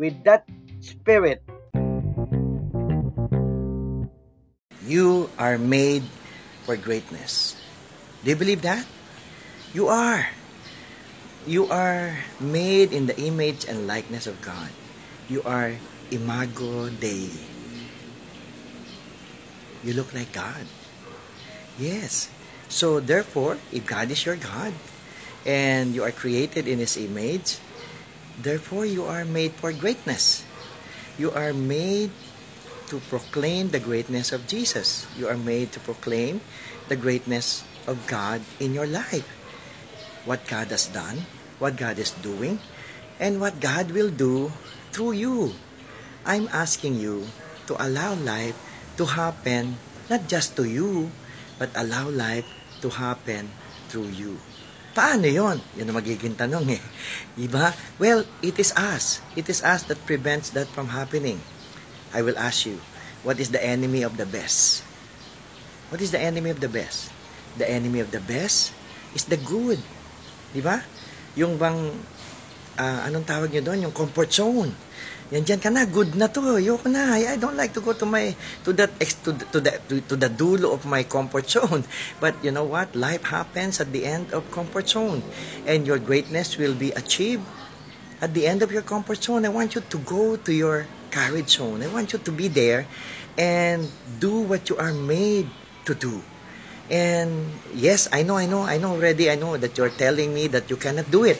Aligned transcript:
with 0.00 0.16
that 0.24 0.48
spirit. 0.80 1.44
You 4.88 5.28
are 5.36 5.60
made 5.60 6.02
for 6.64 6.80
greatness. 6.80 7.60
Do 8.24 8.32
you 8.32 8.40
believe 8.40 8.64
that? 8.64 8.88
You 9.76 9.92
are. 9.92 10.24
You 11.44 11.68
are 11.68 12.16
made 12.40 12.96
in 12.96 13.04
the 13.04 13.16
image 13.20 13.68
and 13.68 13.84
likeness 13.84 14.24
of 14.24 14.40
God. 14.40 14.72
You 15.28 15.44
are 15.44 15.76
imago 16.08 16.88
Dei. 16.88 17.28
You 19.84 19.92
look 19.92 20.16
like 20.16 20.32
God. 20.32 20.64
Yes. 21.76 22.32
So 22.72 23.00
therefore, 23.00 23.60
if 23.72 23.84
God 23.84 24.10
is 24.10 24.24
your 24.24 24.36
God 24.36 24.72
and 25.44 25.94
you 25.94 26.04
are 26.04 26.12
created 26.12 26.68
in 26.68 26.80
His 26.80 26.96
image, 26.96 27.60
therefore 28.42 28.84
you 28.84 29.04
are 29.04 29.24
made 29.24 29.52
for 29.56 29.72
greatness. 29.72 30.44
You 31.18 31.30
are 31.32 31.52
made 31.52 32.10
to 32.88 32.98
proclaim 33.06 33.70
the 33.70 33.78
greatness 33.78 34.32
of 34.32 34.48
Jesus. 34.48 35.06
You 35.16 35.28
are 35.28 35.38
made 35.38 35.72
to 35.72 35.80
proclaim 35.80 36.40
the 36.88 36.96
greatness 36.96 37.62
of 37.86 38.00
God 38.06 38.42
in 38.58 38.74
your 38.74 38.86
life. 38.86 39.28
What 40.24 40.44
God 40.48 40.68
has 40.74 40.88
done, 40.88 41.24
what 41.58 41.76
God 41.76 41.98
is 41.98 42.10
doing, 42.18 42.58
and 43.20 43.40
what 43.40 43.60
God 43.60 43.92
will 43.92 44.10
do 44.10 44.52
through 44.92 45.12
you. 45.12 45.54
I'm 46.26 46.48
asking 46.52 46.98
you 46.98 47.28
to 47.68 47.78
allow 47.78 48.14
life 48.14 48.58
to 48.98 49.06
happen 49.06 49.78
not 50.10 50.26
just 50.26 50.58
to 50.58 50.66
you, 50.66 51.14
but 51.56 51.70
allow 51.78 52.10
life 52.10 52.44
to 52.82 52.90
happen 52.90 53.54
through 53.86 54.10
you. 54.10 54.42
Paano 54.90 55.26
yon? 55.30 55.62
Yan 55.78 55.86
ang 55.86 55.98
magiging 55.98 56.34
tanong 56.34 56.66
eh. 56.74 56.82
Diba? 57.38 57.70
Well, 58.02 58.26
it 58.42 58.58
is 58.58 58.74
us. 58.74 59.22
It 59.38 59.46
is 59.46 59.62
us 59.62 59.86
that 59.86 60.02
prevents 60.02 60.50
that 60.58 60.66
from 60.70 60.90
happening. 60.90 61.38
I 62.10 62.26
will 62.26 62.34
ask 62.34 62.66
you, 62.66 62.82
what 63.22 63.38
is 63.38 63.54
the 63.54 63.62
enemy 63.62 64.02
of 64.02 64.18
the 64.18 64.26
best? 64.26 64.82
What 65.94 66.02
is 66.02 66.10
the 66.10 66.18
enemy 66.18 66.50
of 66.50 66.58
the 66.58 66.70
best? 66.70 67.14
The 67.54 67.70
enemy 67.70 68.02
of 68.02 68.10
the 68.10 68.22
best 68.22 68.74
is 69.14 69.26
the 69.26 69.38
good. 69.38 69.78
Diba? 70.50 70.82
Yung 71.38 71.54
bang, 71.54 71.94
uh, 72.74 73.00
anong 73.06 73.26
tawag 73.26 73.54
nyo 73.54 73.62
doon? 73.62 73.86
Yung 73.86 73.94
comfort 73.94 74.34
zone 74.34 74.74
yan 75.30 75.46
dyan 75.46 75.62
ka 75.62 75.70
na, 75.70 75.86
good 75.86 76.18
na 76.18 76.26
to. 76.26 76.58
Ayoko 76.58 76.90
na. 76.90 77.14
I, 77.14 77.34
I 77.34 77.36
don't 77.38 77.54
like 77.54 77.70
to 77.78 77.80
go 77.80 77.94
to 77.94 78.02
my 78.02 78.34
to 78.66 78.74
that 78.74 78.90
to, 78.98 79.30
to 79.54 79.58
the 79.62 79.78
to, 79.86 79.94
to 80.10 80.14
the 80.18 80.26
dulo 80.26 80.74
of 80.74 80.82
my 80.90 81.06
comfort 81.06 81.46
zone. 81.46 81.86
But 82.22 82.34
you 82.42 82.50
know 82.50 82.66
what? 82.66 82.98
Life 82.98 83.30
happens 83.30 83.78
at 83.78 83.94
the 83.94 84.10
end 84.10 84.34
of 84.34 84.42
comfort 84.50 84.90
zone. 84.90 85.22
And 85.70 85.86
your 85.86 86.02
greatness 86.02 86.58
will 86.58 86.74
be 86.74 86.90
achieved 86.98 87.46
at 88.18 88.34
the 88.34 88.50
end 88.50 88.66
of 88.66 88.74
your 88.74 88.82
comfort 88.82 89.22
zone. 89.22 89.46
I 89.46 89.54
want 89.54 89.78
you 89.78 89.86
to 89.86 89.98
go 90.02 90.34
to 90.34 90.52
your 90.52 90.90
courage 91.14 91.62
zone. 91.62 91.82
I 91.82 91.88
want 91.88 92.10
you 92.12 92.18
to 92.18 92.32
be 92.34 92.50
there 92.50 92.90
and 93.38 93.86
do 94.18 94.42
what 94.42 94.66
you 94.66 94.76
are 94.82 94.92
made 94.92 95.46
to 95.86 95.94
do. 95.94 96.22
And 96.90 97.54
yes, 97.72 98.10
I 98.10 98.26
know, 98.26 98.34
I 98.34 98.46
know, 98.50 98.66
I 98.66 98.78
know 98.78 98.98
already, 98.98 99.30
I 99.30 99.38
know 99.38 99.54
that 99.56 99.78
you're 99.78 99.94
telling 99.94 100.34
me 100.34 100.50
that 100.50 100.68
you 100.68 100.76
cannot 100.76 101.06
do 101.10 101.22
it. 101.22 101.38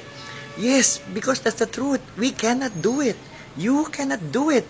Yes, 0.56 1.02
because 1.12 1.40
that's 1.40 1.58
the 1.58 1.66
truth. 1.66 1.98
We 2.16 2.30
cannot 2.30 2.82
do 2.82 3.00
it. 3.02 3.18
You 3.60 3.92
cannot 3.92 4.32
do 4.32 4.48
it. 4.48 4.64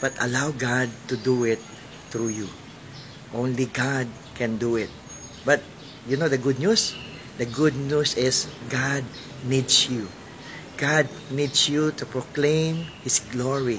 But 0.00 0.16
allow 0.16 0.48
God 0.56 0.88
to 1.12 1.16
do 1.20 1.44
it 1.44 1.60
through 2.08 2.32
you. 2.32 2.48
Only 3.36 3.68
God 3.68 4.08
can 4.32 4.56
do 4.56 4.80
it. 4.80 4.88
But 5.44 5.60
you 6.08 6.16
know 6.16 6.32
the 6.32 6.40
good 6.40 6.56
news? 6.56 6.96
The 7.36 7.44
good 7.44 7.76
news 7.76 8.16
is 8.16 8.48
God 8.72 9.04
needs 9.44 9.92
you. 9.92 10.08
God 10.80 11.04
needs 11.28 11.68
you 11.68 11.92
to 12.00 12.04
proclaim 12.08 12.88
His 13.04 13.20
glory, 13.20 13.78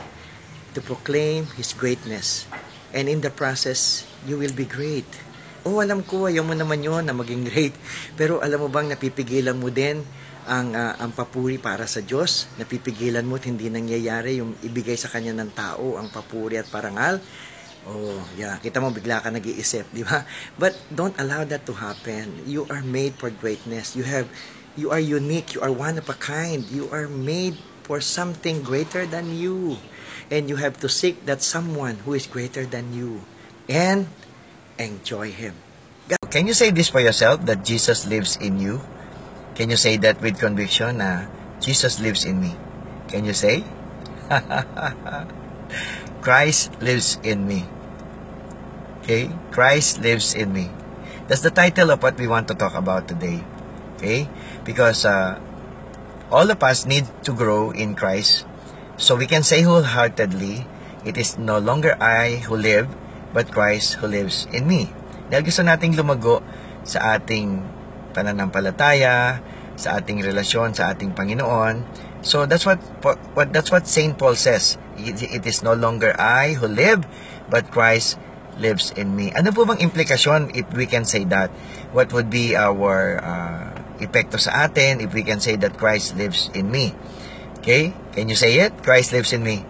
to 0.78 0.80
proclaim 0.80 1.50
His 1.58 1.74
greatness. 1.74 2.46
And 2.94 3.10
in 3.10 3.26
the 3.26 3.34
process, 3.34 4.06
you 4.30 4.38
will 4.38 4.54
be 4.54 4.70
great. 4.70 5.10
Oh, 5.66 5.82
alam 5.82 6.06
ko, 6.06 6.30
ayaw 6.30 6.46
mo 6.46 6.54
naman 6.54 6.86
yon 6.86 7.10
na 7.10 7.18
maging 7.18 7.50
great. 7.50 7.74
Pero 8.20 8.40
alam 8.46 8.62
mo 8.62 8.70
bang 8.70 8.94
napipigilan 8.94 9.58
mo 9.58 9.74
din 9.74 10.06
ang 10.46 10.78
uh, 10.78 10.94
ang 11.02 11.12
papuri 11.12 11.58
para 11.58 11.90
sa 11.90 12.06
Diyos, 12.06 12.46
napipigilan 12.62 13.26
mo 13.26 13.42
at 13.42 13.50
hindi 13.50 13.70
nangyayari 13.70 14.38
yung 14.40 14.54
ibigay 14.62 14.94
sa 14.94 15.10
kanya 15.10 15.34
ng 15.34 15.52
tao 15.58 15.98
ang 15.98 16.14
papuri 16.14 16.62
at 16.62 16.70
parangal. 16.70 17.18
Oh, 17.86 18.18
yeah, 18.34 18.58
kita 18.58 18.82
mo 18.82 18.90
bigla 18.90 19.22
ka 19.22 19.30
nag-iisip, 19.30 19.94
di 19.94 20.02
ba? 20.02 20.26
But 20.58 20.74
don't 20.90 21.14
allow 21.22 21.46
that 21.46 21.70
to 21.70 21.74
happen. 21.78 22.42
You 22.50 22.66
are 22.74 22.82
made 22.82 23.14
for 23.14 23.30
greatness. 23.30 23.94
You 23.94 24.02
have 24.10 24.26
you 24.74 24.90
are 24.90 25.02
unique, 25.02 25.54
you 25.54 25.62
are 25.62 25.70
one 25.70 26.02
of 26.02 26.10
a 26.10 26.18
kind. 26.18 26.66
You 26.66 26.90
are 26.90 27.06
made 27.06 27.62
for 27.86 28.02
something 28.02 28.66
greater 28.66 29.06
than 29.06 29.38
you. 29.38 29.78
And 30.34 30.50
you 30.50 30.58
have 30.58 30.82
to 30.82 30.90
seek 30.90 31.30
that 31.30 31.46
someone 31.46 32.02
who 32.02 32.18
is 32.18 32.26
greater 32.26 32.66
than 32.66 32.90
you 32.90 33.22
and 33.70 34.10
enjoy 34.82 35.30
him. 35.30 35.54
Can 36.34 36.50
you 36.50 36.58
say 36.58 36.74
this 36.74 36.90
for 36.90 37.00
yourself 37.00 37.46
that 37.46 37.62
Jesus 37.62 38.10
lives 38.10 38.38
in 38.42 38.58
you? 38.58 38.82
Can 39.56 39.72
you 39.72 39.80
say 39.80 39.96
that 40.04 40.20
with 40.20 40.36
conviction 40.36 41.00
na 41.00 41.32
Jesus 41.64 42.04
lives 42.04 42.28
in 42.28 42.44
me? 42.44 42.52
Can 43.08 43.24
you 43.24 43.32
say? 43.32 43.64
Christ 46.26 46.76
lives 46.84 47.16
in 47.24 47.48
me. 47.48 47.64
Okay? 49.02 49.32
Christ 49.56 50.04
lives 50.04 50.36
in 50.36 50.52
me. 50.52 50.68
That's 51.32 51.42
the 51.42 51.56
title 51.56 51.90
of 51.90 52.04
what 52.04 52.20
we 52.20 52.28
want 52.28 52.52
to 52.52 52.56
talk 52.56 52.76
about 52.76 53.08
today. 53.08 53.40
Okay? 53.96 54.28
Because 54.68 55.08
uh, 55.08 55.40
all 56.28 56.52
of 56.52 56.60
us 56.60 56.86
need 56.86 57.08
to 57.24 57.32
grow 57.32 57.72
in 57.72 57.96
Christ. 57.96 58.46
So 58.98 59.16
we 59.16 59.26
can 59.26 59.44
say 59.44 59.62
wholeheartedly, 59.62 60.68
it 61.06 61.16
is 61.16 61.38
no 61.38 61.60
longer 61.60 61.96
I 62.02 62.44
who 62.44 62.58
live, 62.58 62.90
but 63.32 63.52
Christ 63.52 64.04
who 64.04 64.08
lives 64.08 64.48
in 64.52 64.68
me. 64.68 64.92
Dahil 65.32 65.48
gusto 65.48 65.64
nating 65.64 65.96
lumago 65.96 66.42
sa 66.86 67.18
ating 67.18 67.75
pananampalataya, 68.16 69.44
sa 69.76 70.00
ating 70.00 70.24
relasyon 70.24 70.72
sa 70.72 70.96
ating 70.96 71.12
Panginoon. 71.12 71.84
So 72.24 72.48
that's 72.48 72.66
what, 72.66 72.80
what 73.36 73.52
that's 73.54 73.70
what 73.70 73.86
Saint 73.86 74.18
Paul 74.18 74.40
says. 74.40 74.80
It, 74.98 75.22
it 75.22 75.44
is 75.46 75.62
no 75.62 75.76
longer 75.76 76.16
I 76.16 76.56
who 76.56 76.66
live, 76.66 77.04
but 77.52 77.70
Christ 77.70 78.18
lives 78.58 78.96
in 78.96 79.14
me. 79.14 79.36
Ano 79.36 79.52
po 79.52 79.68
bang 79.68 79.84
implikasyon 79.84 80.56
if 80.56 80.66
we 80.74 80.88
can 80.88 81.04
say 81.04 81.28
that? 81.28 81.52
What 81.92 82.16
would 82.16 82.32
be 82.32 82.56
our 82.56 83.20
uh, 83.20 83.68
epekto 84.00 84.40
sa 84.40 84.66
atin 84.66 85.04
if 85.04 85.12
we 85.14 85.22
can 85.28 85.44
say 85.44 85.60
that 85.60 85.78
Christ 85.78 86.16
lives 86.16 86.50
in 86.56 86.72
me? 86.72 86.96
Okay? 87.60 87.94
Can 88.16 88.32
you 88.32 88.40
say 88.40 88.58
it? 88.64 88.72
Christ 88.82 89.12
lives 89.12 89.36
in 89.36 89.44
me. 89.44 89.68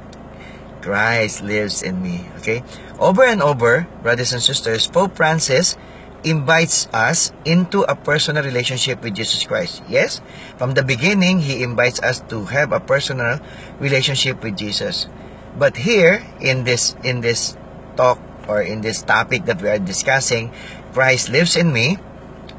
Christ 0.85 1.41
lives 1.41 1.81
in 1.81 1.97
me. 1.99 2.29
Okay? 2.39 2.61
Over 3.01 3.25
and 3.25 3.41
over, 3.41 3.89
brothers 4.05 4.31
and 4.31 4.41
sisters, 4.41 4.85
Pope 4.85 5.17
Francis 5.17 5.75
invites 6.25 6.89
us 6.89 7.31
into 7.45 7.85
a 7.85 7.93
personal 7.93 8.43
relationship 8.43 9.05
with 9.05 9.13
Jesus 9.13 9.45
Christ. 9.45 9.85
Yes, 9.87 10.19
from 10.57 10.73
the 10.73 10.83
beginning, 10.83 11.39
He 11.45 11.61
invites 11.61 12.01
us 12.01 12.19
to 12.33 12.49
have 12.49 12.73
a 12.73 12.81
personal 12.81 13.39
relationship 13.79 14.41
with 14.41 14.57
Jesus. 14.57 15.07
But 15.55 15.77
here, 15.77 16.25
in 16.41 16.65
this, 16.65 16.97
in 17.05 17.21
this 17.21 17.55
talk 17.95 18.19
or 18.49 18.59
in 18.59 18.81
this 18.81 19.05
topic 19.05 19.45
that 19.45 19.61
we 19.61 19.69
are 19.69 19.79
discussing, 19.79 20.51
Christ 20.91 21.29
lives 21.29 21.55
in 21.55 21.71
me. 21.71 22.01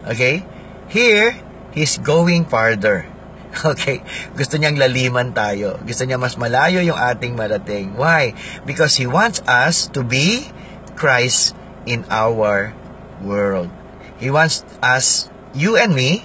Okay? 0.07 0.47
Here, 0.89 1.37
He's 1.75 1.99
going 1.99 2.47
farther. 2.47 3.11
Okay? 3.57 4.05
Gusto 4.37 4.61
niyang 4.61 4.77
laliman 4.77 5.33
tayo. 5.33 5.81
Gusto 5.81 6.05
niya 6.05 6.21
mas 6.21 6.37
malayo 6.37 6.85
yung 6.85 7.01
ating 7.01 7.33
marating. 7.33 7.97
Why? 7.97 8.37
Because 8.69 9.01
He 9.01 9.09
wants 9.09 9.41
us 9.49 9.89
to 9.97 10.05
be 10.05 10.45
Christ 10.93 11.57
in 11.89 12.05
our 12.13 12.77
world. 13.23 13.71
He 14.19 14.31
wants 14.31 14.65
us, 14.83 15.29
you 15.55 15.77
and 15.77 15.95
me, 15.95 16.25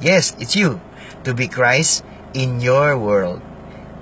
yes, 0.00 0.34
it's 0.38 0.54
you, 0.54 0.80
to 1.24 1.34
be 1.34 1.48
Christ 1.48 2.04
in 2.34 2.60
your 2.60 2.96
world, 2.98 3.42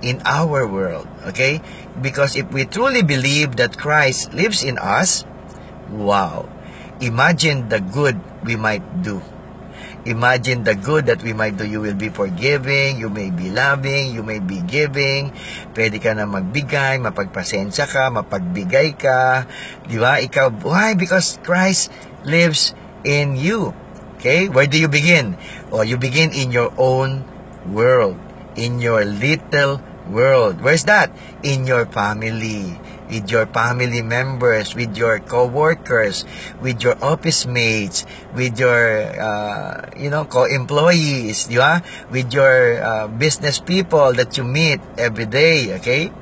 in 0.02 0.20
our 0.24 0.66
world, 0.68 1.08
okay? 1.26 1.60
Because 2.00 2.36
if 2.36 2.50
we 2.52 2.64
truly 2.64 3.02
believe 3.02 3.56
that 3.56 3.76
Christ 3.76 4.32
lives 4.32 4.62
in 4.62 4.78
us, 4.78 5.24
wow, 5.90 6.48
imagine 7.00 7.68
the 7.68 7.80
good 7.80 8.20
we 8.44 8.56
might 8.56 9.02
do. 9.02 9.20
Imagine 10.08 10.64
the 10.64 10.72
good 10.72 11.12
that 11.12 11.20
we 11.20 11.36
might 11.36 11.60
do. 11.60 11.68
You 11.68 11.84
will 11.84 11.98
be 11.98 12.08
forgiving, 12.08 12.96
you 12.96 13.12
may 13.12 13.28
be 13.28 13.52
loving, 13.52 14.16
you 14.16 14.24
may 14.24 14.40
be 14.40 14.64
giving. 14.64 15.36
Pwede 15.76 16.00
ka 16.00 16.16
na 16.16 16.24
magbigay, 16.24 16.96
mapagpasensya 17.04 17.84
ka, 17.84 18.08
mapagbigay 18.08 18.96
ka. 18.96 19.44
Di 19.84 20.00
ba? 20.00 20.16
Ikaw, 20.16 20.64
why? 20.64 20.96
Because 20.96 21.36
Christ 21.44 21.92
lives 22.24 22.74
in 23.04 23.36
you. 23.36 23.74
Okay? 24.16 24.48
Where 24.48 24.66
do 24.66 24.78
you 24.78 24.88
begin? 24.88 25.36
Oh, 25.72 25.82
you 25.82 25.96
begin 25.96 26.32
in 26.32 26.52
your 26.52 26.72
own 26.76 27.24
world. 27.66 28.18
In 28.56 28.80
your 28.80 29.04
little 29.04 29.80
world. 30.08 30.60
Where's 30.60 30.84
that? 30.84 31.10
In 31.42 31.66
your 31.66 31.86
family 31.86 32.76
with 33.10 33.30
your 33.30 33.46
family 33.50 34.02
members, 34.02 34.74
with 34.74 34.96
your 34.96 35.18
co-workers, 35.18 36.24
with 36.62 36.82
your 36.82 36.94
office 37.02 37.44
mates, 37.44 38.06
with 38.34 38.58
your, 38.58 39.02
uh, 39.18 39.90
you 39.98 40.08
know, 40.08 40.24
co-employees, 40.24 41.50
di? 41.50 41.82
With 42.10 42.32
your 42.32 42.78
uh, 42.78 43.08
business 43.08 43.58
people 43.58 44.14
that 44.14 44.38
you 44.38 44.44
meet 44.46 44.80
every 44.96 45.26
day, 45.26 45.74
okay? 45.82 46.14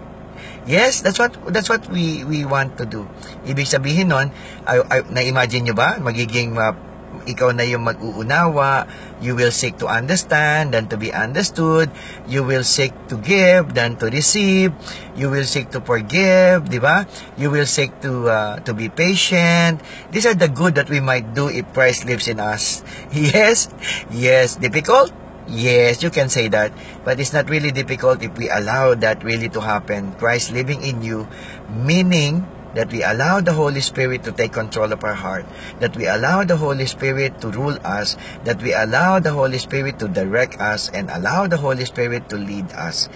Yes, 0.69 1.01
that's 1.01 1.17
what 1.17 1.33
that's 1.49 1.73
what 1.73 1.89
we 1.89 2.29
we 2.29 2.45
want 2.45 2.77
to 2.77 2.85
do. 2.85 3.09
Ibig 3.49 3.65
sabihin 3.65 4.13
nun, 4.13 4.29
ay, 4.69 4.85
ay, 4.93 5.01
na-imagine 5.09 5.65
nyo 5.65 5.75
ba? 5.75 5.97
Magiging 5.97 6.61
uh, 6.61 6.77
ikaw 7.25 7.57
na 7.57 7.65
yung 7.65 7.89
mag-uunawa, 7.89 8.85
you 9.25 9.33
will 9.33 9.49
seek 9.49 9.81
to 9.81 9.89
understand 9.89 10.77
than 10.77 10.85
to 10.93 11.01
be 11.01 11.09
understood, 11.09 11.89
you 12.29 12.45
will 12.45 12.65
seek 12.65 12.93
to 13.09 13.17
give 13.17 13.73
than 13.73 13.97
to 13.97 14.13
receive, 14.13 14.77
you 15.17 15.33
will 15.33 15.49
seek 15.49 15.73
to 15.73 15.81
forgive, 15.81 16.69
di 16.69 16.77
ba? 16.77 17.09
You 17.41 17.49
will 17.49 17.67
seek 17.67 17.97
to 18.05 18.29
uh, 18.29 18.55
to 18.69 18.77
be 18.77 18.93
patient. 18.93 19.81
These 20.13 20.29
are 20.29 20.37
the 20.37 20.53
good 20.53 20.77
that 20.77 20.93
we 20.93 21.01
might 21.01 21.33
do 21.33 21.49
if 21.49 21.65
Christ 21.73 22.05
lives 22.05 22.29
in 22.29 22.39
us. 22.45 22.85
Yes, 23.17 23.73
yes, 24.13 24.61
difficult? 24.61 25.28
Yes, 25.49 26.03
you 26.03 26.11
can 26.11 26.29
say 26.29 26.49
that. 26.49 26.73
But 27.05 27.21
it's 27.21 27.33
not 27.33 27.49
really 27.49 27.73
difficult 27.73 28.23
if 28.23 28.37
we 28.37 28.51
allow 28.51 28.95
that 28.95 29.25
really 29.25 29.49
to 29.51 29.61
happen. 29.61 30.13
Christ 30.21 30.53
living 30.53 30.83
in 30.83 31.01
you, 31.03 31.27
meaning 31.73 32.47
that 32.75 32.93
we 32.93 33.03
allow 33.03 33.41
the 33.41 33.55
Holy 33.57 33.81
Spirit 33.81 34.25
to 34.25 34.33
take 34.33 34.53
control 34.53 34.93
of 34.93 35.03
our 35.03 35.17
heart, 35.17 35.47
that 35.81 35.97
we 35.97 36.07
allow 36.07 36.45
the 36.45 36.57
Holy 36.57 36.85
Spirit 36.85 37.41
to 37.41 37.49
rule 37.49 37.79
us, 37.83 38.17
that 38.45 38.61
we 38.63 38.75
allow 38.75 39.19
the 39.19 39.33
Holy 39.33 39.57
Spirit 39.57 39.99
to 39.99 40.09
direct 40.09 40.61
us, 40.61 40.91
and 40.93 41.09
allow 41.11 41.47
the 41.47 41.57
Holy 41.57 41.87
Spirit 41.87 42.29
to 42.29 42.37
lead 42.37 42.71
us. 42.73 43.09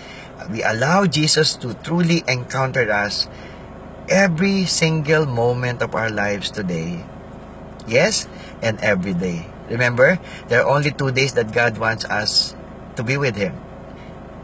We 0.51 0.65
allow 0.65 1.07
Jesus 1.07 1.55
to 1.61 1.75
truly 1.85 2.25
encounter 2.27 2.91
us 2.91 3.29
every 4.09 4.65
single 4.65 5.27
moment 5.27 5.83
of 5.83 5.95
our 5.95 6.11
lives 6.11 6.51
today. 6.51 7.05
Yes, 7.87 8.27
and 8.63 8.81
every 8.81 9.15
day. 9.15 9.47
Remember, 9.73 10.21
there 10.53 10.61
are 10.61 10.69
only 10.69 10.93
two 10.93 11.11
days 11.11 11.33
that 11.41 11.49
God 11.51 11.81
wants 11.81 12.05
us 12.05 12.55
to 12.97 13.03
be 13.03 13.17
with 13.17 13.35
Him. 13.35 13.57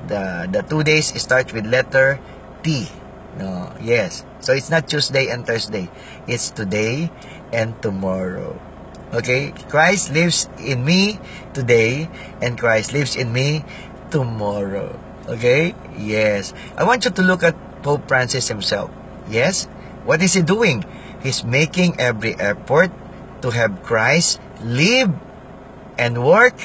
The, 0.08 0.48
the 0.48 0.64
two 0.64 0.80
days 0.82 1.12
start 1.20 1.52
with 1.52 1.68
letter 1.68 2.18
T. 2.64 2.88
No, 3.36 3.76
yes. 3.76 4.24
So 4.40 4.56
it's 4.56 4.72
not 4.72 4.88
Tuesday 4.88 5.28
and 5.28 5.44
Thursday. 5.44 5.92
It's 6.26 6.48
today 6.48 7.12
and 7.52 7.76
tomorrow. 7.82 8.56
Okay? 9.12 9.52
Christ 9.68 10.16
lives 10.16 10.48
in 10.56 10.84
me 10.84 11.20
today 11.52 12.08
and 12.40 12.56
Christ 12.58 12.96
lives 12.96 13.14
in 13.14 13.30
me 13.30 13.68
tomorrow. 14.10 14.98
Okay? 15.28 15.76
Yes. 16.00 16.54
I 16.76 16.84
want 16.84 17.04
you 17.04 17.12
to 17.12 17.22
look 17.22 17.44
at 17.44 17.54
Pope 17.82 18.08
Francis 18.08 18.48
himself. 18.48 18.90
Yes? 19.28 19.68
What 20.08 20.22
is 20.22 20.32
he 20.32 20.40
doing? 20.40 20.88
He's 21.22 21.44
making 21.44 22.00
every 22.00 22.34
effort 22.40 22.90
to 23.42 23.50
have 23.50 23.82
Christ 23.84 24.40
live 24.64 25.12
and 25.98 26.22
work 26.22 26.56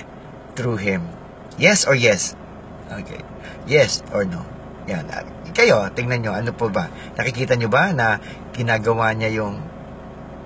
through 0.56 0.78
him. 0.78 1.10
Yes 1.58 1.86
or 1.86 1.94
yes? 1.94 2.38
Okay. 2.90 3.22
Yes 3.66 4.02
or 4.14 4.26
no? 4.26 4.46
Yan. 4.90 5.10
Kayo, 5.54 5.86
tingnan 5.94 6.26
nyo, 6.26 6.34
ano 6.34 6.52
po 6.52 6.70
ba? 6.70 6.90
Nakikita 7.14 7.54
nyo 7.54 7.70
ba 7.70 7.94
na 7.94 8.18
ginagawa 8.58 9.14
niya 9.14 9.42
yung, 9.42 9.62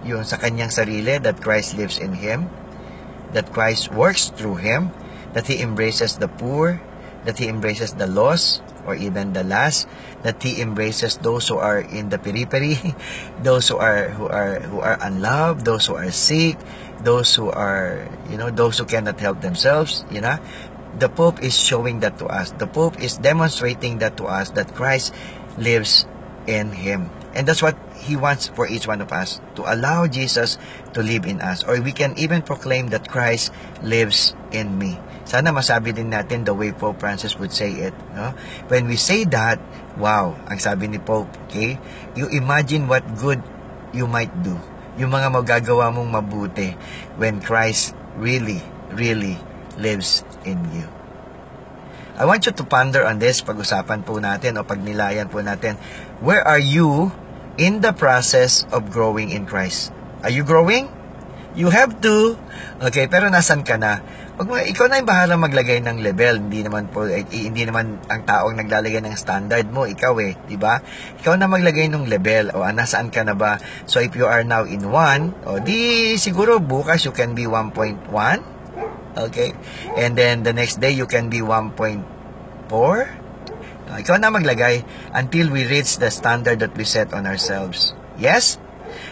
yung 0.04 0.24
sa 0.28 0.36
kanyang 0.36 0.72
sarili 0.72 1.16
that 1.20 1.40
Christ 1.40 1.80
lives 1.80 1.98
in 1.98 2.16
Him? 2.16 2.52
That 3.32 3.52
Christ 3.56 3.92
works 3.92 4.30
through 4.36 4.60
Him? 4.60 4.92
That 5.32 5.48
He 5.48 5.64
embraces 5.64 6.20
the 6.20 6.28
poor? 6.28 6.80
That 7.24 7.40
He 7.40 7.48
embraces 7.48 7.96
the 7.96 8.08
lost? 8.08 8.64
Or 8.88 8.96
even 8.96 9.36
the 9.36 9.44
last? 9.44 9.88
That 10.24 10.40
He 10.44 10.60
embraces 10.60 11.20
those 11.20 11.48
who 11.48 11.60
are 11.60 11.80
in 11.80 12.12
the 12.12 12.20
periphery? 12.20 12.80
those 13.48 13.68
who 13.68 13.80
are, 13.80 14.12
who 14.12 14.28
are, 14.28 14.60
who 14.60 14.80
are 14.80 15.00
unloved? 15.00 15.64
Those 15.64 15.88
who 15.88 15.96
are 15.96 16.12
sick? 16.12 16.60
Those 17.04 17.34
who 17.36 17.50
are, 17.50 18.10
you 18.30 18.38
know, 18.38 18.50
those 18.50 18.78
who 18.78 18.86
cannot 18.86 19.20
help 19.20 19.42
themselves? 19.42 20.04
You 20.10 20.22
know? 20.22 20.38
the 21.00 21.10
Pope 21.10 21.44
is 21.44 21.54
showing 21.58 22.02
that 22.02 22.18
to 22.20 22.26
us. 22.26 22.52
The 22.58 22.68
Pope 22.68 23.00
is 23.02 23.18
demonstrating 23.18 24.00
that 24.00 24.18
to 24.18 24.26
us 24.26 24.50
that 24.58 24.74
Christ 24.74 25.14
lives 25.58 26.06
in 26.48 26.72
him. 26.72 27.10
And 27.36 27.48
that's 27.48 27.62
what 27.62 27.78
he 28.02 28.16
wants 28.16 28.48
for 28.50 28.68
each 28.68 28.88
one 28.88 29.02
of 29.02 29.12
us 29.12 29.42
to 29.56 29.62
allow 29.62 30.08
Jesus 30.08 30.58
to 30.94 31.04
live 31.04 31.26
in 31.26 31.42
us. 31.42 31.64
Or 31.64 31.80
we 31.82 31.92
can 31.92 32.18
even 32.18 32.42
proclaim 32.42 32.90
that 32.90 33.10
Christ 33.10 33.54
lives 33.84 34.34
in 34.52 34.78
me. 34.80 34.98
Sana 35.28 35.52
masabi 35.52 35.94
din 35.94 36.10
natin 36.10 36.48
the 36.48 36.56
way 36.56 36.72
Pope 36.72 36.98
Francis 36.98 37.38
would 37.38 37.52
say 37.52 37.70
it. 37.92 37.94
No? 38.16 38.34
When 38.72 38.88
we 38.88 38.96
say 38.96 39.28
that, 39.36 39.60
wow, 40.00 40.34
ang 40.50 40.58
sabi 40.58 40.88
ni 40.88 40.98
Pope, 40.98 41.30
okay? 41.46 41.78
You 42.16 42.32
imagine 42.32 42.88
what 42.88 43.04
good 43.20 43.44
you 43.94 44.08
might 44.08 44.32
do. 44.42 44.58
Yung 44.98 45.14
mga 45.14 45.30
magagawa 45.30 45.94
mong 45.94 46.10
mabuti 46.10 46.74
when 47.22 47.38
Christ 47.42 47.94
really, 48.18 48.62
really 48.94 49.38
lives 49.78 50.26
in 50.42 50.58
you. 50.74 50.90
I 52.18 52.26
want 52.26 52.50
you 52.50 52.54
to 52.58 52.66
ponder 52.66 53.06
on 53.06 53.22
this, 53.22 53.46
pag-usapan 53.46 54.02
po 54.02 54.18
natin 54.18 54.58
o 54.58 54.66
pagnilayan 54.66 55.30
po 55.30 55.38
natin. 55.46 55.78
Where 56.18 56.42
are 56.42 56.58
you 56.58 57.14
in 57.62 57.86
the 57.86 57.94
process 57.94 58.66
of 58.74 58.90
growing 58.90 59.30
in 59.30 59.46
Christ? 59.46 59.94
Are 60.26 60.34
you 60.34 60.42
growing? 60.42 60.90
You 61.54 61.70
have 61.70 62.02
to. 62.02 62.34
Okay, 62.82 63.06
pero 63.06 63.30
nasan 63.30 63.62
ka 63.62 63.78
na? 63.78 64.02
Pag 64.38 64.69
ikaw 64.69 64.86
na 64.86 65.01
yung 65.01 65.10
bahala 65.10 65.34
maglagay 65.34 65.81
ng 65.81 65.98
level, 66.06 66.45
hindi 66.45 66.62
naman 66.62 66.94
po 66.94 67.10
eh, 67.10 67.25
hindi 67.25 67.66
naman 67.66 67.98
ang 68.06 68.22
taong 68.22 68.54
naglalagay 68.54 69.01
ng 69.01 69.18
standard 69.18 69.66
mo, 69.74 69.89
ikaw 69.89 70.13
eh, 70.22 70.38
di 70.45 70.62
ba? 70.62 70.78
Ikaw 71.18 71.42
na 71.42 71.50
maglagay 71.50 71.89
ng 71.89 72.06
level 72.06 72.54
o 72.54 72.62
ah, 72.62 72.69
nasaan 72.69 73.10
ka 73.10 73.25
na 73.25 73.34
ba? 73.34 73.57
So 73.89 73.98
if 73.98 74.13
you 74.13 74.30
are 74.30 74.45
now 74.45 74.62
in 74.69 74.94
1, 74.94 75.50
o 75.50 75.57
di 75.57 76.13
siguro 76.22 76.62
bukas 76.62 77.10
you 77.10 77.18
can 77.18 77.34
be 77.34 77.50
1.1 77.50 77.98
Okay? 79.18 79.57
And 79.98 80.13
then 80.13 80.46
the 80.46 80.53
next 80.53 80.77
day, 80.77 80.94
you 80.94 81.10
can 81.10 81.29
be 81.29 81.41
1.4. 81.41 82.06
Uh, 82.70 83.98
ikaw 83.98 84.20
na 84.22 84.29
maglagay 84.29 84.86
until 85.15 85.50
we 85.50 85.65
reach 85.65 85.98
the 85.98 86.13
standard 86.13 86.62
that 86.62 86.77
we 86.77 86.86
set 86.86 87.10
on 87.15 87.25
ourselves. 87.25 87.98
Yes? 88.22 88.62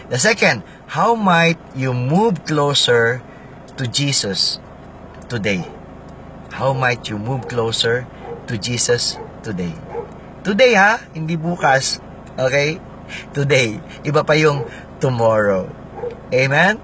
The 0.08 0.22
second, 0.22 0.62
how 0.94 1.18
might 1.18 1.58
you 1.74 1.90
move 1.90 2.46
closer 2.46 3.18
to 3.76 3.84
Jesus 3.90 4.62
today? 5.28 5.66
How 6.52 6.72
might 6.72 7.08
you 7.10 7.18
move 7.18 7.48
closer 7.48 8.06
to 8.46 8.54
Jesus 8.56 9.18
today? 9.42 9.74
Today 10.46 10.78
ha, 10.78 11.02
hindi 11.12 11.34
bukas. 11.34 11.98
Okay? 12.38 12.78
Today. 13.34 13.82
Iba 14.06 14.22
pa 14.22 14.38
yung 14.38 14.64
tomorrow. 15.02 15.68
Amen? 16.30 16.78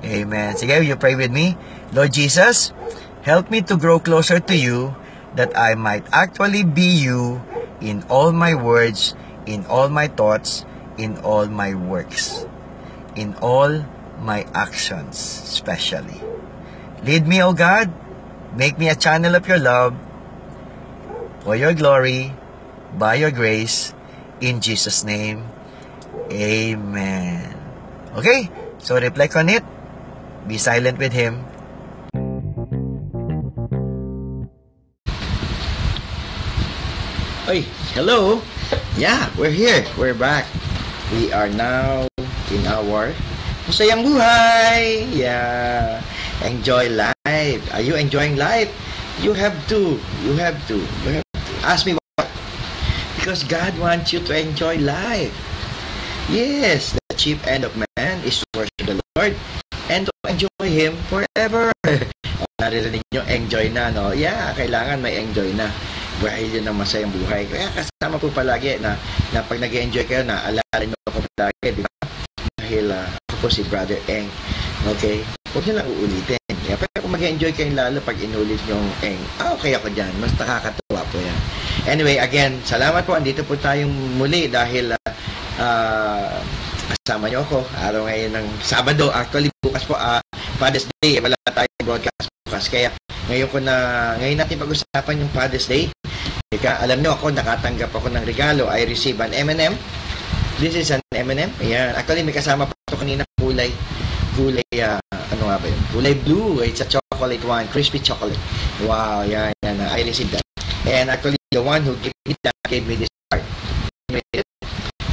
Amen. 0.00 0.56
Sige, 0.56 0.80
you 0.82 0.96
pray 0.96 1.14
with 1.14 1.30
me. 1.30 1.54
Lord 1.92 2.12
Jesus, 2.12 2.72
help 3.22 3.50
me 3.50 3.60
to 3.68 3.76
grow 3.76 4.00
closer 4.00 4.40
to 4.40 4.56
you 4.56 4.96
that 5.36 5.52
I 5.56 5.74
might 5.74 6.06
actually 6.12 6.64
be 6.64 6.86
you 6.86 7.42
in 7.80 8.04
all 8.08 8.32
my 8.32 8.54
words, 8.54 9.14
in 9.46 9.66
all 9.66 9.88
my 9.88 10.08
thoughts, 10.08 10.64
in 10.98 11.18
all 11.22 11.46
my 11.46 11.74
works, 11.74 12.46
in 13.16 13.34
all 13.40 13.84
my 14.20 14.46
actions, 14.54 15.16
especially. 15.44 16.29
Lead 17.04 17.26
me, 17.26 17.42
O 17.42 17.52
God. 17.52 17.92
Make 18.56 18.78
me 18.78 18.88
a 18.88 18.94
channel 18.94 19.34
of 19.34 19.46
your 19.46 19.58
love 19.58 19.94
for 21.40 21.54
your 21.56 21.72
glory, 21.72 22.34
by 22.98 23.14
your 23.14 23.30
grace, 23.30 23.94
in 24.40 24.60
Jesus' 24.60 25.04
name. 25.04 25.46
Amen. 26.32 27.54
Okay, 28.16 28.50
so 28.78 28.98
reflect 28.98 29.36
on 29.36 29.48
it. 29.48 29.62
Be 30.48 30.58
silent 30.58 30.98
with 30.98 31.12
Him 31.12 31.46
Hey, 37.50 37.66
hello. 37.98 38.38
Yeah, 38.94 39.26
we're 39.34 39.50
here. 39.50 39.82
We're 39.98 40.14
back. 40.14 40.46
We 41.10 41.34
are 41.34 41.50
now 41.50 42.06
in 42.46 42.62
our 42.62 43.10
masayang 43.66 44.06
buhay. 44.06 45.10
Yeah. 45.10 45.98
Enjoy 46.40 46.88
life. 46.88 47.62
Are 47.76 47.84
you 47.84 48.00
enjoying 48.00 48.40
life? 48.40 48.72
You 49.20 49.36
have 49.36 49.52
to. 49.68 50.00
You 50.24 50.32
have 50.40 50.56
to. 50.72 50.80
You 51.04 51.20
have 51.20 51.28
to. 51.36 51.44
Ask 51.60 51.84
me 51.84 52.00
why. 52.00 52.24
Because 53.20 53.44
God 53.44 53.76
wants 53.76 54.16
you 54.16 54.24
to 54.24 54.32
enjoy 54.32 54.80
life. 54.80 55.36
Yes, 56.32 56.96
the 56.96 57.14
chief 57.20 57.36
end 57.44 57.68
of 57.68 57.76
man 57.76 58.24
is 58.24 58.40
to 58.40 58.46
worship 58.56 58.88
the 58.88 58.96
Lord 59.12 59.36
and 59.92 60.08
to 60.08 60.14
enjoy 60.24 60.66
Him 60.72 60.96
forever. 61.12 61.68
Naririnig 62.60 63.04
nyo, 63.12 63.20
enjoy 63.28 63.68
na, 63.68 63.92
no? 63.92 64.16
Yeah, 64.16 64.56
kailangan 64.56 65.04
may 65.04 65.20
enjoy 65.20 65.52
na. 65.52 65.68
Dahil 66.24 66.60
yun 66.60 66.68
ang 66.68 66.80
masayang 66.80 67.12
buhay. 67.12 67.48
Kaya 67.48 67.68
kasama 67.72 68.16
po 68.16 68.32
palagi 68.32 68.80
na, 68.80 68.96
na 69.36 69.44
pag 69.44 69.60
nag 69.60 69.72
enjoy 69.72 70.04
kayo, 70.08 70.24
naalala 70.24 70.84
nyo 70.84 70.96
ako 71.04 71.20
palagi, 71.36 71.80
di 71.80 71.82
ba? 71.84 71.92
Dahil 72.60 72.84
uh, 72.92 73.08
ako 73.28 73.36
po 73.44 73.46
si 73.52 73.64
Brother 73.68 74.00
Eng. 74.08 74.28
Okay? 74.96 75.24
Huwag 75.50 75.66
nyo 75.66 75.74
lang 75.82 75.88
uulitin. 75.90 76.38
Yeah, 76.62 76.78
pero 76.78 77.02
kung 77.02 77.14
mag-enjoy 77.18 77.50
kayo 77.50 77.74
lalo 77.74 77.98
pag 78.06 78.14
inulit 78.22 78.62
nyo 78.70 78.78
ang 78.78 78.90
Eng, 79.02 79.22
ah, 79.42 79.50
okay 79.58 79.74
ako 79.74 79.90
dyan. 79.90 80.12
Mas 80.22 80.30
nakakatuwa 80.38 81.02
po 81.10 81.18
yan. 81.18 81.38
Anyway, 81.90 82.22
again, 82.22 82.62
salamat 82.62 83.02
po. 83.02 83.18
Andito 83.18 83.42
po 83.42 83.58
tayong 83.58 83.90
muli 84.14 84.46
dahil 84.46 84.94
uh, 84.94 85.10
uh, 85.58 86.38
kasama 86.94 87.26
nyo 87.26 87.42
ako. 87.42 87.66
Araw 87.82 88.06
ngayon 88.06 88.30
ng 88.38 88.46
Sabado. 88.62 89.10
Actually, 89.10 89.50
bukas 89.58 89.82
po, 89.82 89.98
uh, 89.98 90.22
Father's 90.62 90.86
Day. 91.02 91.18
Wala 91.18 91.34
tayong 91.50 91.82
broadcast 91.82 92.30
bukas. 92.46 92.64
Kaya 92.70 92.94
ngayon 93.26 93.48
ko 93.50 93.58
na, 93.58 93.74
ngayon 94.22 94.38
natin 94.38 94.62
pag-usapan 94.62 95.18
yung 95.18 95.32
Father's 95.34 95.66
Day. 95.66 95.90
Ika, 96.54 96.78
alam 96.78 97.02
nyo 97.02 97.18
ako, 97.18 97.34
nakatanggap 97.34 97.90
ako 97.90 98.06
ng 98.14 98.22
regalo. 98.22 98.70
I 98.70 98.86
receive 98.86 99.18
an 99.18 99.34
M&M. 99.34 99.74
This 100.62 100.78
is 100.78 100.94
an 100.94 101.02
M&M. 101.10 101.50
Ayan. 101.58 101.98
Actually, 101.98 102.22
may 102.22 102.34
kasama 102.38 102.70
pa 102.70 102.74
ito 102.86 102.94
kanina 102.94 103.26
kulay. 103.34 103.74
Kulay, 104.40 104.72
uh, 104.80 104.96
ano 105.12 105.52
nga 105.52 105.60
ba 105.60 105.66
yun? 105.68 105.82
Kulay 105.92 106.16
blue. 106.24 106.64
It's 106.64 106.80
a 106.80 106.88
chocolate 106.88 107.44
one. 107.44 107.68
Crispy 107.68 108.00
chocolate. 108.00 108.40
Wow, 108.88 109.20
yan, 109.20 109.52
yan. 109.60 109.76
I 109.84 110.00
received 110.00 110.32
that. 110.32 110.40
And 110.88 111.12
actually, 111.12 111.36
the 111.52 111.60
one 111.60 111.84
who 111.84 111.92
gave 112.00 112.16
me 112.24 112.32
that 112.40 112.56
gave 112.64 112.88
me 112.88 112.96
this 112.96 113.12
card. 113.28 113.44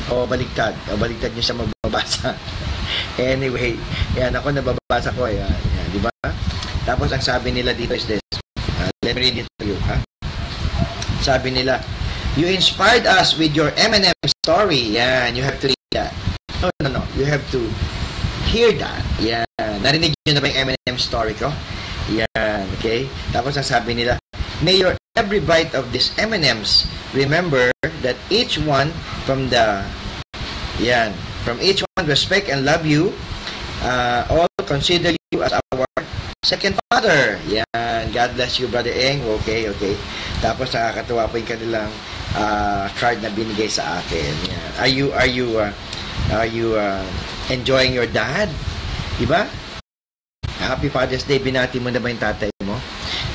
O, 0.08 0.24
baliktad. 0.24 0.80
O, 0.88 0.96
baliktad 0.96 1.36
niyo 1.36 1.44
siya 1.44 1.60
magbabasa. 1.60 2.40
anyway, 3.20 3.76
yan 4.16 4.32
ako 4.32 4.48
nababasa 4.56 5.12
ko. 5.12 5.28
Yan, 5.28 5.52
yan, 5.52 5.88
di 5.92 6.00
ba? 6.00 6.12
Tapos, 6.88 7.12
ang 7.12 7.20
sabi 7.20 7.52
nila 7.52 7.76
dito 7.76 8.00
is 8.00 8.08
this. 8.08 8.24
Uh, 8.80 8.88
let 9.04 9.12
me 9.12 9.28
read 9.28 9.44
it 9.44 9.48
to 9.60 9.68
you, 9.68 9.76
ha? 9.92 10.00
Sabi 11.20 11.52
nila, 11.52 11.84
You 12.40 12.48
inspired 12.48 13.04
us 13.04 13.36
with 13.36 13.52
your 13.52 13.76
M&M 13.76 14.16
story. 14.24 14.96
Yan, 14.96 15.36
you 15.36 15.44
have 15.44 15.60
to 15.60 15.68
read 15.68 15.92
that. 15.92 16.16
No, 16.64 16.72
no, 16.80 17.02
no. 17.02 17.04
You 17.20 17.28
have 17.28 17.44
to 17.52 17.68
hear 18.48 18.72
that. 18.80 19.04
Yan. 19.20 19.46
Narinig 19.84 20.16
nyo 20.24 20.34
na 20.34 20.42
ba 20.42 20.48
yung 20.48 20.60
M&M 20.72 20.98
story 20.98 21.36
ko? 21.36 21.52
Yan, 22.08 22.64
okay? 22.80 23.06
Tapos 23.36 23.60
ang 23.60 23.68
sabi 23.68 23.92
nila, 23.92 24.16
May 24.64 24.82
your 24.82 24.98
every 25.14 25.38
bite 25.38 25.78
of 25.78 25.94
these 25.94 26.10
M&Ms 26.18 26.90
remember 27.14 27.70
that 28.02 28.18
each 28.34 28.58
one 28.58 28.90
from 29.22 29.54
the 29.54 29.86
yan, 30.82 31.14
from 31.46 31.62
each 31.62 31.86
one 31.94 32.10
respect 32.10 32.50
and 32.50 32.66
love 32.66 32.86
you. 32.86 33.14
Uh, 33.86 34.26
all 34.34 34.50
consider 34.66 35.14
you 35.30 35.46
as 35.46 35.54
our 35.54 35.86
second 36.42 36.74
father. 36.90 37.38
Yan. 37.46 38.10
God 38.10 38.34
bless 38.34 38.58
you, 38.58 38.66
Brother 38.66 38.94
Eng. 38.94 39.22
Okay, 39.42 39.70
okay. 39.70 39.94
Tapos 40.42 40.74
nakakatuwa 40.74 41.30
po 41.30 41.38
yung 41.38 41.50
kanilang 41.50 41.92
uh, 42.34 42.90
card 42.98 43.22
na 43.22 43.30
binigay 43.30 43.70
sa 43.70 44.02
akin. 44.02 44.34
Yan. 44.50 44.70
Are 44.82 44.90
you 44.90 45.06
are 45.14 45.30
you 45.30 45.48
uh, 45.62 45.70
are 46.34 46.50
you 46.50 46.74
uh, 46.74 47.06
enjoying 47.50 47.96
your 47.96 48.08
dad? 48.08 48.52
'Di 49.18 49.26
ba? 49.28 49.48
Happy 50.58 50.92
Father's 50.92 51.24
Day. 51.24 51.40
Binati 51.40 51.80
mo 51.80 51.88
na 51.88 52.02
ba 52.02 52.12
yung 52.12 52.20
tatay 52.20 52.52
mo? 52.68 52.76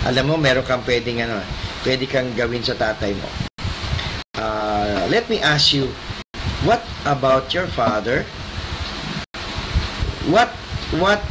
Alam 0.04 0.34
mo, 0.34 0.34
meron 0.36 0.66
kang 0.66 0.82
pwedeng 0.84 1.22
ano, 1.22 1.38
pwede 1.86 2.04
kang 2.10 2.28
gawin 2.34 2.60
sa 2.60 2.74
tatay 2.74 3.14
mo. 3.14 3.28
Uh, 4.36 5.06
let 5.08 5.24
me 5.30 5.38
ask 5.38 5.70
you, 5.70 5.86
what 6.66 6.82
about 7.06 7.54
your 7.54 7.70
father? 7.70 8.26
What 10.28 10.50
what 10.98 11.22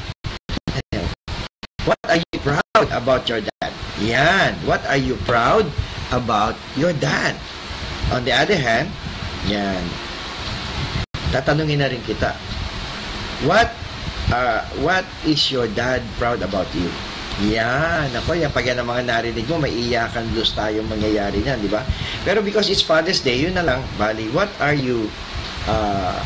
what 1.86 2.02
are 2.08 2.20
you 2.20 2.38
proud 2.40 2.88
about 2.92 3.28
your 3.28 3.44
dad? 3.44 3.72
Yan. 4.02 4.56
What 4.66 4.82
are 4.88 5.00
you 5.00 5.20
proud 5.28 5.68
about 6.10 6.56
your 6.74 6.96
dad? 6.98 7.38
On 8.12 8.26
the 8.26 8.34
other 8.34 8.58
hand, 8.58 8.92
yan. 9.48 9.84
Tatanungin 11.32 11.80
na 11.80 11.88
rin 11.88 12.04
kita. 12.04 12.36
What 13.42 13.74
uh, 14.30 14.62
what 14.86 15.06
is 15.26 15.50
your 15.50 15.66
dad 15.66 16.06
proud 16.22 16.46
about 16.46 16.70
you? 16.78 16.90
Yan. 17.50 18.14
Ako, 18.14 18.38
yan. 18.38 18.54
Pag 18.54 18.70
yan 18.70 18.78
ang 18.78 18.90
mga 18.92 19.02
narinig 19.08 19.50
mo, 19.50 19.58
may 19.58 19.74
iyakan 19.74 20.30
blues 20.30 20.54
tayong 20.54 20.86
mangyayari 20.86 21.42
niyan, 21.42 21.58
di 21.64 21.72
ba? 21.72 21.82
Pero 22.22 22.46
because 22.46 22.70
it's 22.70 22.86
Father's 22.86 23.24
Day, 23.24 23.42
yun 23.42 23.58
na 23.58 23.66
lang. 23.66 23.82
Bali, 23.98 24.30
what 24.30 24.52
are 24.62 24.78
you 24.78 25.10
uh, 25.66 26.22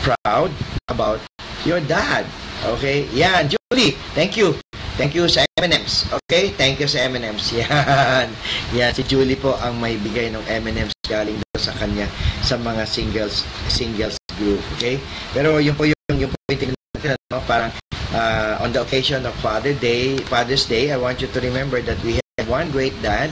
proud 0.00 0.48
about 0.88 1.20
your 1.68 1.84
dad? 1.84 2.24
Okay? 2.64 3.04
Yan. 3.12 3.52
Julie, 3.52 3.92
thank 4.16 4.40
you. 4.40 4.56
Thank 4.96 5.12
you 5.14 5.28
sa 5.28 5.44
M&M's. 5.60 6.08
Okay? 6.10 6.50
Thank 6.56 6.80
you 6.80 6.88
sa 6.88 7.06
M&M's. 7.12 7.52
Yan. 7.60 8.32
Yan. 8.72 8.90
Si 8.96 9.04
Julie 9.04 9.38
po 9.38 9.54
ang 9.60 9.76
may 9.78 10.00
bigay 10.00 10.32
ng 10.32 10.42
M&M's 10.64 10.96
galing 11.06 11.38
sa 11.54 11.70
kanya 11.76 12.08
sa 12.40 12.56
mga 12.56 12.82
singles 12.88 13.44
singles 13.68 14.16
group. 14.40 14.58
Okay? 14.78 14.98
Pero 15.30 15.60
yun 15.62 15.76
po 15.78 15.86
yung, 15.86 15.97
yung 16.18 16.30
po 16.30 16.36
yung 16.50 16.60
tingnan 16.60 16.78
natin. 16.94 17.16
No? 17.30 17.40
Parang 17.46 17.70
uh, 18.14 18.62
on 18.62 18.74
the 18.74 18.80
occasion 18.82 19.24
of 19.24 19.34
Father 19.38 19.72
Day, 19.72 20.18
Father's 20.26 20.66
Day, 20.66 20.90
I 20.92 20.98
want 20.98 21.22
you 21.22 21.28
to 21.30 21.38
remember 21.40 21.80
that 21.82 21.98
we 22.02 22.18
have 22.18 22.48
one 22.50 22.70
great 22.70 22.94
dad 23.00 23.30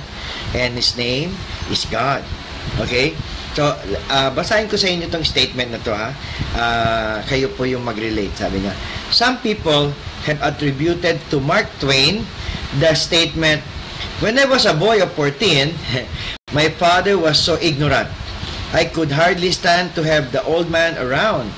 and 0.54 0.74
his 0.78 0.94
name 0.96 1.34
is 1.70 1.84
God. 1.90 2.22
Okay? 2.82 3.14
So, 3.56 3.72
uh, 4.12 4.30
basahin 4.36 4.68
ko 4.68 4.76
sa 4.76 4.92
inyo 4.92 5.08
itong 5.08 5.24
statement 5.24 5.72
na 5.72 5.80
to 5.80 5.92
ha. 5.96 6.12
Uh, 6.52 7.16
kayo 7.24 7.48
po 7.56 7.64
yung 7.64 7.82
mag-relate, 7.82 8.36
sabi 8.36 8.60
niya. 8.60 8.76
Some 9.08 9.40
people 9.40 9.96
have 10.28 10.42
attributed 10.44 11.16
to 11.32 11.40
Mark 11.40 11.64
Twain 11.80 12.28
the 12.82 12.92
statement, 12.92 13.64
When 14.20 14.38
I 14.38 14.44
was 14.44 14.64
a 14.64 14.72
boy 14.72 15.02
of 15.02 15.12
14, 15.12 15.72
my 16.56 16.68
father 16.80 17.18
was 17.18 17.38
so 17.38 17.60
ignorant. 17.60 18.08
I 18.72 18.84
could 18.84 19.12
hardly 19.12 19.52
stand 19.52 19.94
to 19.94 20.02
have 20.02 20.32
the 20.32 20.42
old 20.44 20.70
man 20.70 20.96
around. 20.96 21.52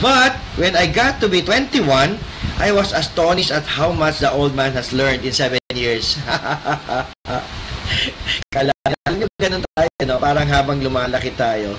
But 0.00 0.36
when 0.60 0.76
I 0.76 0.92
got 0.92 1.24
to 1.24 1.28
be 1.28 1.40
21, 1.40 1.88
I 2.60 2.72
was 2.72 2.92
astonished 2.92 3.52
at 3.52 3.64
how 3.64 3.92
much 3.92 4.20
the 4.20 4.28
old 4.28 4.54
man 4.54 4.72
has 4.72 4.92
learned 4.92 5.24
in 5.24 5.32
seven 5.32 5.58
years. 5.72 6.20
Kala 8.52 8.72
nyo 9.12 9.28
ganun 9.40 9.64
tayo, 9.72 9.88
no? 10.04 10.20
parang 10.20 10.44
habang 10.44 10.84
lumalaki 10.84 11.32
tayo, 11.32 11.72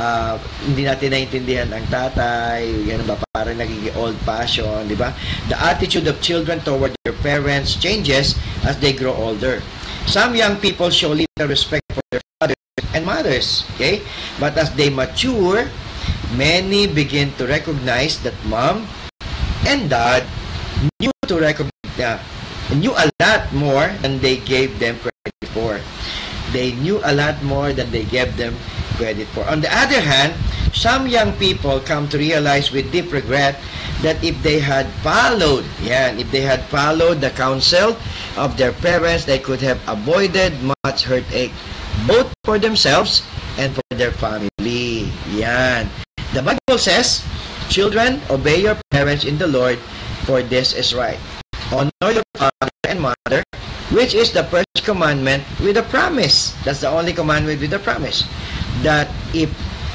uh, 0.00 0.40
hindi 0.64 0.88
natin 0.88 1.12
naintindihan 1.12 1.68
ang 1.72 1.84
tatay, 1.92 2.64
yan 2.88 3.04
ba, 3.04 3.20
parang 3.36 3.60
nagiging 3.60 3.92
old 4.00 4.16
fashion, 4.24 4.88
di 4.88 4.96
ba? 4.96 5.12
The 5.52 5.60
attitude 5.60 6.08
of 6.08 6.24
children 6.24 6.64
toward 6.64 6.96
their 7.04 7.16
parents 7.20 7.76
changes 7.76 8.40
as 8.64 8.80
they 8.80 8.96
grow 8.96 9.12
older. 9.12 9.60
Some 10.08 10.32
young 10.32 10.56
people 10.56 10.88
show 10.88 11.12
little 11.12 11.48
respect 11.48 11.84
for 11.92 12.00
their 12.08 12.24
fathers 12.40 12.56
and 12.96 13.04
mothers, 13.04 13.68
okay? 13.76 14.00
But 14.40 14.56
as 14.56 14.72
they 14.72 14.88
mature, 14.88 15.68
many 16.36 16.86
begin 16.86 17.32
to 17.38 17.46
recognize 17.46 18.22
that 18.22 18.34
mom 18.46 18.86
and 19.66 19.90
dad 19.90 20.24
knew 21.00 21.12
to 21.26 21.38
recognize, 21.38 21.98
uh, 22.00 22.18
knew 22.74 22.92
a 22.94 23.10
lot 23.20 23.46
more 23.52 23.88
than 24.02 24.18
they 24.20 24.36
gave 24.38 24.78
them 24.78 24.96
credit 24.98 25.48
for. 25.52 25.80
They 26.52 26.72
knew 26.72 27.00
a 27.04 27.14
lot 27.14 27.42
more 27.42 27.72
than 27.72 27.90
they 27.90 28.04
gave 28.04 28.36
them 28.36 28.56
credit 28.96 29.28
for. 29.34 29.44
On 29.46 29.60
the 29.60 29.70
other 29.70 30.00
hand, 30.00 30.34
some 30.72 31.06
young 31.06 31.32
people 31.38 31.80
come 31.80 32.08
to 32.08 32.18
realize 32.18 32.70
with 32.70 32.90
deep 32.92 33.12
regret 33.12 33.58
that 34.02 34.22
if 34.22 34.34
they 34.42 34.58
had 34.58 34.86
followed, 35.02 35.64
yeah, 35.82 36.10
if 36.14 36.30
they 36.30 36.40
had 36.40 36.64
followed 36.70 37.20
the 37.20 37.30
counsel 37.30 37.96
of 38.36 38.56
their 38.56 38.72
parents, 38.72 39.24
they 39.24 39.38
could 39.38 39.60
have 39.60 39.78
avoided 39.86 40.54
much 40.62 41.04
heartache, 41.04 41.52
both 42.06 42.32
for 42.44 42.58
themselves 42.58 43.22
and 43.60 43.76
for 43.76 43.84
their 43.92 44.10
family. 44.16 45.12
Yan. 45.36 45.84
The 46.32 46.40
Bible 46.40 46.80
says, 46.80 47.20
Children, 47.68 48.18
obey 48.32 48.64
your 48.64 48.74
parents 48.90 49.22
in 49.28 49.36
the 49.36 49.46
Lord, 49.46 49.78
for 50.24 50.42
this 50.42 50.72
is 50.72 50.96
right. 50.96 51.20
Honor 51.70 51.92
your 52.10 52.26
father 52.34 52.74
and 52.88 52.98
mother, 52.98 53.44
which 53.94 54.16
is 54.16 54.32
the 54.32 54.42
first 54.50 54.82
commandment 54.82 55.44
with 55.60 55.76
a 55.76 55.86
promise. 55.86 56.56
That's 56.64 56.80
the 56.80 56.90
only 56.90 57.12
commandment 57.12 57.60
with 57.60 57.70
a 57.76 57.78
promise. 57.78 58.26
That 58.82 59.06
if 59.30 59.52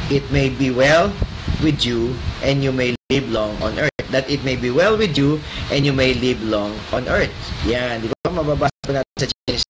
it 0.08 0.24
may 0.32 0.48
be 0.48 0.72
well 0.72 1.12
with 1.60 1.84
you 1.84 2.16
and 2.44 2.64
you 2.64 2.72
may 2.72 2.96
live 3.10 3.28
long 3.30 3.58
on 3.62 3.78
earth. 3.80 3.92
That 4.14 4.30
it 4.30 4.46
may 4.46 4.56
be 4.56 4.70
well 4.70 4.96
with 4.96 5.18
you 5.18 5.42
and 5.68 5.86
you 5.86 5.92
may 5.92 6.14
live 6.14 6.42
long 6.44 6.78
on 6.94 7.10
earth. 7.10 7.34
Yan, 7.66 8.06
di 8.06 8.08
ba? 8.08 8.30
Mababasa 8.32 8.70
natin 8.88 9.16
sa 9.20 9.28
Genesis. 9.28 9.68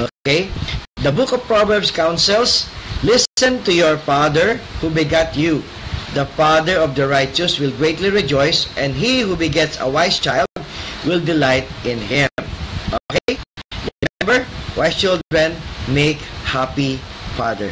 Okay? 0.00 0.50
The 1.04 1.12
book 1.12 1.30
of 1.30 1.44
Proverbs 1.44 1.92
counsels, 1.92 2.66
Listen 3.36 3.60
to 3.68 3.74
your 3.76 4.00
father 4.00 4.56
who 4.80 4.88
begat 4.88 5.36
you. 5.36 5.60
The 6.16 6.24
father 6.40 6.80
of 6.80 6.96
the 6.96 7.04
righteous 7.04 7.60
will 7.60 7.68
greatly 7.76 8.08
rejoice, 8.08 8.64
and 8.80 8.96
he 8.96 9.20
who 9.20 9.36
begets 9.36 9.76
a 9.76 9.84
wise 9.84 10.16
child 10.16 10.48
will 11.04 11.20
delight 11.20 11.68
in 11.84 12.00
him. 12.00 12.32
Okay? 12.88 13.36
Remember, 14.24 14.48
wise 14.72 14.96
children 14.96 15.52
make 15.92 16.16
happy 16.48 16.96
father. 17.36 17.68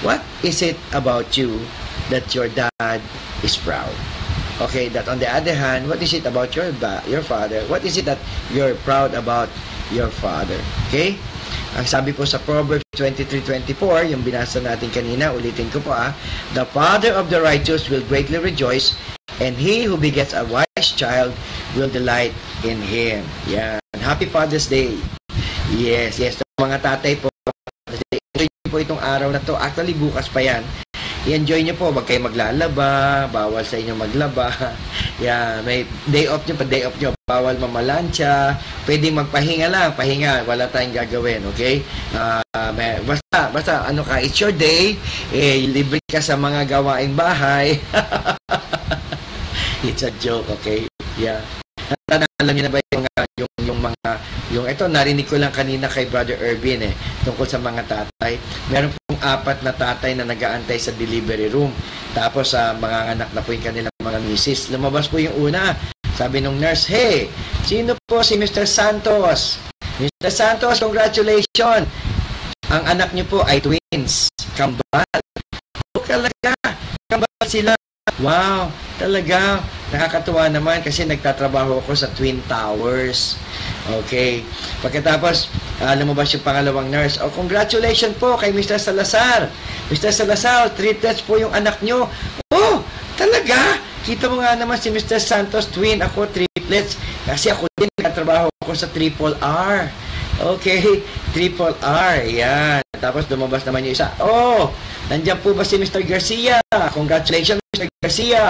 What 0.00 0.24
is 0.40 0.64
it 0.64 0.80
about 0.96 1.36
you 1.36 1.60
that 2.08 2.32
your 2.32 2.48
dad 2.48 3.04
is 3.44 3.52
proud? 3.52 3.92
Okay, 4.64 4.88
that 4.96 5.12
on 5.12 5.20
the 5.20 5.28
other 5.28 5.52
hand, 5.52 5.92
what 5.92 6.00
is 6.00 6.16
it 6.16 6.24
about 6.24 6.56
your 6.56 6.72
your 7.04 7.20
father? 7.20 7.68
What 7.68 7.84
is 7.84 8.00
it 8.00 8.08
that 8.08 8.16
you're 8.48 8.72
proud 8.80 9.12
about 9.12 9.52
your 9.92 10.08
father? 10.08 10.56
Okay? 10.88 11.20
Ang 11.76 11.84
sabi 11.84 12.16
po 12.16 12.24
sa 12.24 12.40
Proverbs 12.40 12.84
23:24, 12.96 14.08
yung 14.08 14.24
binasa 14.24 14.64
natin 14.64 14.88
kanina, 14.88 15.34
ulitin 15.34 15.68
ko 15.68 15.84
po 15.84 15.92
ah, 15.92 16.16
the 16.56 16.64
father 16.72 17.12
of 17.12 17.28
the 17.28 17.36
righteous 17.36 17.92
will 17.92 18.04
greatly 18.08 18.40
rejoice, 18.40 18.96
and 19.44 19.58
he 19.58 19.84
who 19.84 20.00
begets 20.00 20.32
a 20.32 20.44
wise 20.48 20.90
child 20.96 21.36
will 21.76 21.92
delight 21.92 22.32
in 22.64 22.80
him. 22.80 23.20
Yan. 23.50 23.82
Happy 24.00 24.24
Father's 24.24 24.70
Day. 24.70 24.96
Yes, 25.74 26.16
yes. 26.16 26.40
Mga 26.56 26.78
tatay 26.80 27.20
po, 27.20 27.28
po 28.66 28.76
itong 28.80 29.02
araw 29.02 29.28
na 29.30 29.42
to. 29.44 29.54
Actually, 29.54 29.94
bukas 29.94 30.26
pa 30.32 30.40
yan 30.40 30.64
i-enjoy 31.26 31.66
nyo 31.66 31.74
po. 31.74 31.90
Huwag 31.90 32.06
kayo 32.06 32.22
maglalaba. 32.22 33.26
Bawal 33.28 33.66
sa 33.66 33.76
inyo 33.76 33.98
maglaba. 33.98 34.48
yeah, 35.24 35.58
may 35.66 35.82
day 36.06 36.30
off 36.30 36.46
nyo 36.46 36.54
pa 36.54 36.64
day 36.64 36.86
off 36.86 36.96
nyo. 36.96 37.12
Bawal 37.26 37.58
mamalansya. 37.58 38.54
Pwedeng 38.86 39.18
magpahinga 39.18 39.66
lang. 39.66 39.90
Pahinga. 39.98 40.46
Wala 40.46 40.70
tayong 40.70 40.94
gagawin. 40.94 41.42
Okay? 41.50 41.82
Uh, 42.14 42.40
may, 42.78 43.02
basta, 43.02 43.50
basta, 43.50 43.72
ano 43.90 44.06
ka, 44.06 44.22
it's 44.22 44.38
your 44.38 44.54
day. 44.54 44.94
Eh, 45.34 45.66
libre 45.66 45.98
ka 46.06 46.22
sa 46.22 46.38
mga 46.38 46.70
gawaing 46.70 47.18
bahay. 47.18 47.76
it's 49.86 50.06
a 50.06 50.14
joke, 50.22 50.46
okay? 50.62 50.86
Yeah. 51.18 51.42
Alam 52.40 52.52
niyo 52.54 52.64
na 52.70 52.72
ba 52.72 52.78
yung, 52.94 53.04
yung 53.38 53.55
mga, 53.86 54.10
yung 54.50 54.66
ito, 54.66 54.84
narinig 54.90 55.26
ko 55.30 55.38
lang 55.38 55.54
kanina 55.54 55.86
kay 55.86 56.10
Brother 56.10 56.38
Irvin 56.42 56.90
eh, 56.90 56.94
tungkol 57.22 57.46
sa 57.46 57.62
mga 57.62 57.82
tatay. 57.86 58.34
Meron 58.70 58.90
pong 58.94 59.20
apat 59.22 59.62
na 59.62 59.72
tatay 59.72 60.18
na 60.18 60.26
nagaantay 60.26 60.78
sa 60.78 60.90
delivery 60.94 61.46
room. 61.50 61.70
Tapos, 62.10 62.54
sa 62.56 62.74
uh, 62.74 62.78
mga 62.78 62.98
anak 63.14 63.28
na 63.30 63.42
po 63.42 63.54
yung 63.54 63.66
kanilang 63.66 63.94
mga 64.02 64.20
misis. 64.26 64.68
Lumabas 64.72 65.06
po 65.06 65.22
yung 65.22 65.36
una. 65.38 65.78
Sabi 66.16 66.40
nung 66.40 66.56
nurse, 66.56 66.88
Hey, 66.88 67.28
sino 67.68 67.94
po 68.08 68.24
si 68.24 68.40
Mr. 68.40 68.64
Santos? 68.64 69.60
Mr. 70.00 70.32
Santos, 70.32 70.80
congratulations! 70.80 71.86
Ang 72.66 72.82
anak 72.82 73.14
niyo 73.14 73.24
po 73.30 73.38
ay 73.46 73.62
twins. 73.62 74.26
Kambal. 74.58 75.06
O, 75.94 76.02
talaga. 76.02 76.52
Kambal 77.06 77.46
sila. 77.46 77.85
Wow, 78.16 78.72
talaga. 78.96 79.60
Nakakatuwa 79.92 80.48
naman 80.48 80.80
kasi 80.80 81.04
nagtatrabaho 81.04 81.84
ako 81.84 81.92
sa 81.92 82.08
Twin 82.16 82.40
Towers. 82.48 83.36
Okay. 84.02 84.40
Pagkatapos, 84.80 85.52
uh, 85.84 85.92
lumabas 86.00 86.32
yung 86.32 86.40
pangalawang 86.40 86.88
nurse. 86.88 87.20
Oh, 87.20 87.28
congratulations 87.28 88.16
po 88.16 88.40
kay 88.40 88.56
Mr. 88.56 88.80
Salazar. 88.80 89.52
Mr. 89.92 90.16
Salazar, 90.16 90.72
triplets 90.72 91.20
po 91.20 91.36
yung 91.36 91.52
anak 91.52 91.76
nyo. 91.84 92.08
Oh, 92.56 92.80
talaga? 93.20 93.84
Kita 94.08 94.32
mo 94.32 94.40
nga 94.40 94.56
naman 94.56 94.80
si 94.80 94.88
Mr. 94.88 95.20
Santos, 95.20 95.68
twin. 95.68 96.00
Ako, 96.00 96.24
triplets. 96.32 96.96
Kasi 97.28 97.52
ako 97.52 97.68
din, 97.76 97.92
nagtatrabaho 98.00 98.48
ako 98.64 98.72
sa 98.72 98.88
Triple 98.96 99.36
R. 99.44 99.92
Okay, 100.56 101.04
Triple 101.36 101.76
R. 101.84 102.24
Yan. 102.24 102.80
Tapos 102.96 103.28
lumabas 103.28 103.60
naman 103.68 103.84
yung 103.84 103.92
isa. 103.92 104.08
Oh, 104.24 104.72
Nandiyan 105.06 105.38
po 105.38 105.54
ba 105.54 105.62
si 105.62 105.78
Mr. 105.78 106.02
Garcia? 106.02 106.58
Congratulations, 106.90 107.62
Mr. 107.76 107.92
Garcia. 108.00 108.44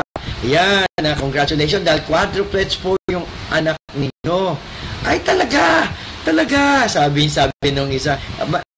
Yan, 0.47 0.87
uh, 1.03 1.17
congratulations 1.19 1.83
dahil 1.83 1.99
quadruplets 2.07 2.79
po 2.79 2.95
yung 3.11 3.27
anak 3.51 3.75
ninyo. 3.99 4.55
Ay 5.03 5.19
talaga, 5.27 5.91
talaga, 6.23 6.87
sabi 6.87 7.27
sabi 7.27 7.75
nung 7.75 7.91
isa. 7.91 8.15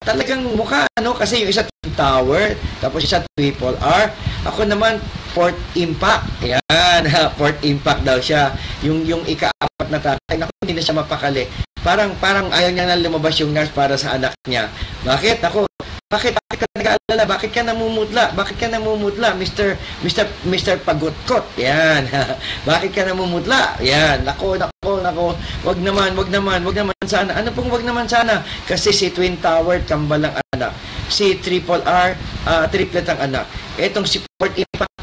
Talagang 0.01 0.41
mukha, 0.57 0.89
ano, 0.97 1.13
kasi 1.13 1.45
yung 1.45 1.53
isa 1.53 1.69
tower, 1.93 2.57
tapos 2.81 3.05
isa 3.05 3.21
triple 3.37 3.77
R. 3.77 4.09
Ako 4.49 4.65
naman, 4.65 4.97
Port 5.37 5.53
Impact. 5.77 6.25
Yan, 6.41 7.05
Port 7.37 7.61
Impact 7.61 8.01
daw 8.01 8.17
siya. 8.17 8.49
Yung 8.81 9.05
yung 9.05 9.21
ikaapat 9.29 9.87
na 9.93 10.01
tatay, 10.01 10.41
naku, 10.41 10.53
hindi 10.65 10.81
na 10.81 10.85
siya 10.85 10.97
mapakali. 10.97 11.45
Parang 11.85 12.17
parang 12.17 12.49
ayaw 12.49 12.73
niya 12.73 12.89
na 12.89 12.97
lumabas 12.97 13.37
yung 13.37 13.53
nurse 13.53 13.69
para 13.69 13.93
sa 14.01 14.17
anak 14.17 14.33
niya. 14.49 14.65
Bakit? 15.05 15.45
Ako, 15.45 15.69
bakit, 16.09 16.33
bakit 16.41 16.65
ka 16.65 16.67
nag-aalala? 16.73 17.23
Bakit 17.29 17.49
ka 17.53 17.61
namumutla? 17.61 18.33
Bakit 18.33 18.57
ka 18.57 18.65
namumutla, 18.65 19.37
Mr. 19.37 19.77
Mr. 20.01 20.25
Mr. 20.49 20.81
Pagutkot? 20.81 21.45
Yan. 21.61 22.09
bakit 22.69 22.97
ka 22.97 23.05
namumutla? 23.05 23.77
Yan. 23.77 24.25
Nako, 24.25 24.57
nako, 24.57 25.05
nako. 25.05 25.37
Wag 25.61 25.77
naman, 25.77 26.17
wag 26.17 26.33
naman, 26.33 26.65
wag 26.65 26.73
naman 26.73 26.97
sana. 27.05 27.37
Ano 27.37 27.53
pong 27.53 27.69
wag 27.69 27.85
naman 27.85 28.09
sana? 28.09 28.41
Kasi 28.65 28.89
si 28.89 29.13
Twin 29.13 29.37
Tower, 29.37 29.85
kambal 29.85 30.25
ang 30.25 30.41
anak. 30.57 30.73
Si 31.13 31.37
Triple 31.37 31.85
R, 31.85 32.17
uh, 32.49 32.65
triplet 32.73 33.05
ang 33.05 33.29
anak. 33.29 33.45
Etong 33.77 34.09
si 34.09 34.25
Port 34.25 34.57
Impact, 34.57 34.98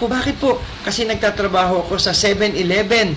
Naku, 0.00 0.16
bakit 0.16 0.40
po? 0.40 0.56
Kasi 0.80 1.04
nagtatrabaho 1.04 1.84
ako 1.84 2.00
sa 2.00 2.16
7-Eleven. 2.16 3.12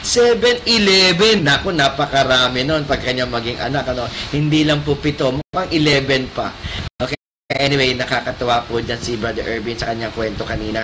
7-Eleven. 0.00 1.36
Naku, 1.52 1.76
napakarami 1.76 2.64
noon 2.64 2.88
pag 2.88 3.04
kanya 3.04 3.28
maging 3.28 3.60
anak. 3.60 3.84
Ano, 3.92 4.08
hindi 4.32 4.64
lang 4.64 4.80
po 4.80 4.96
pito, 4.96 5.28
mukhang 5.36 5.68
11 5.68 6.32
pa. 6.32 6.48
Okay. 6.96 7.20
Anyway, 7.52 7.92
nakakatuwa 7.92 8.64
po 8.64 8.80
dyan 8.80 9.04
si 9.04 9.20
Brother 9.20 9.44
Irvin 9.44 9.76
sa 9.76 9.92
kanyang 9.92 10.16
kwento 10.16 10.48
kanina. 10.48 10.80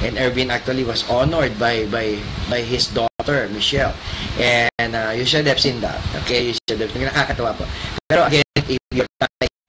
And 0.00 0.16
Irvin 0.16 0.48
actually 0.48 0.88
was 0.88 1.04
honored 1.12 1.60
by 1.60 1.84
by 1.92 2.16
by 2.48 2.64
his 2.64 2.88
daughter, 2.96 3.44
Michelle. 3.52 3.92
And 4.40 4.96
uh, 4.96 5.12
you 5.12 5.28
should 5.28 5.44
have 5.44 5.60
seen 5.60 5.84
that. 5.84 6.00
Okay, 6.24 6.48
you 6.48 6.56
should 6.64 6.80
have. 6.80 6.96
Nakakatuwa 6.96 7.60
po. 7.60 7.68
Pero 8.08 8.24
again, 8.24 8.48
if 8.72 8.80
your 8.88 9.04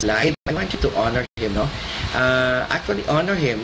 live, 0.06 0.38
I 0.46 0.54
want 0.54 0.70
you 0.70 0.80
to 0.86 0.92
honor 0.94 1.26
him, 1.36 1.58
no? 1.58 1.66
Uh, 2.14 2.64
actually, 2.70 3.04
honor 3.10 3.36
him. 3.36 3.60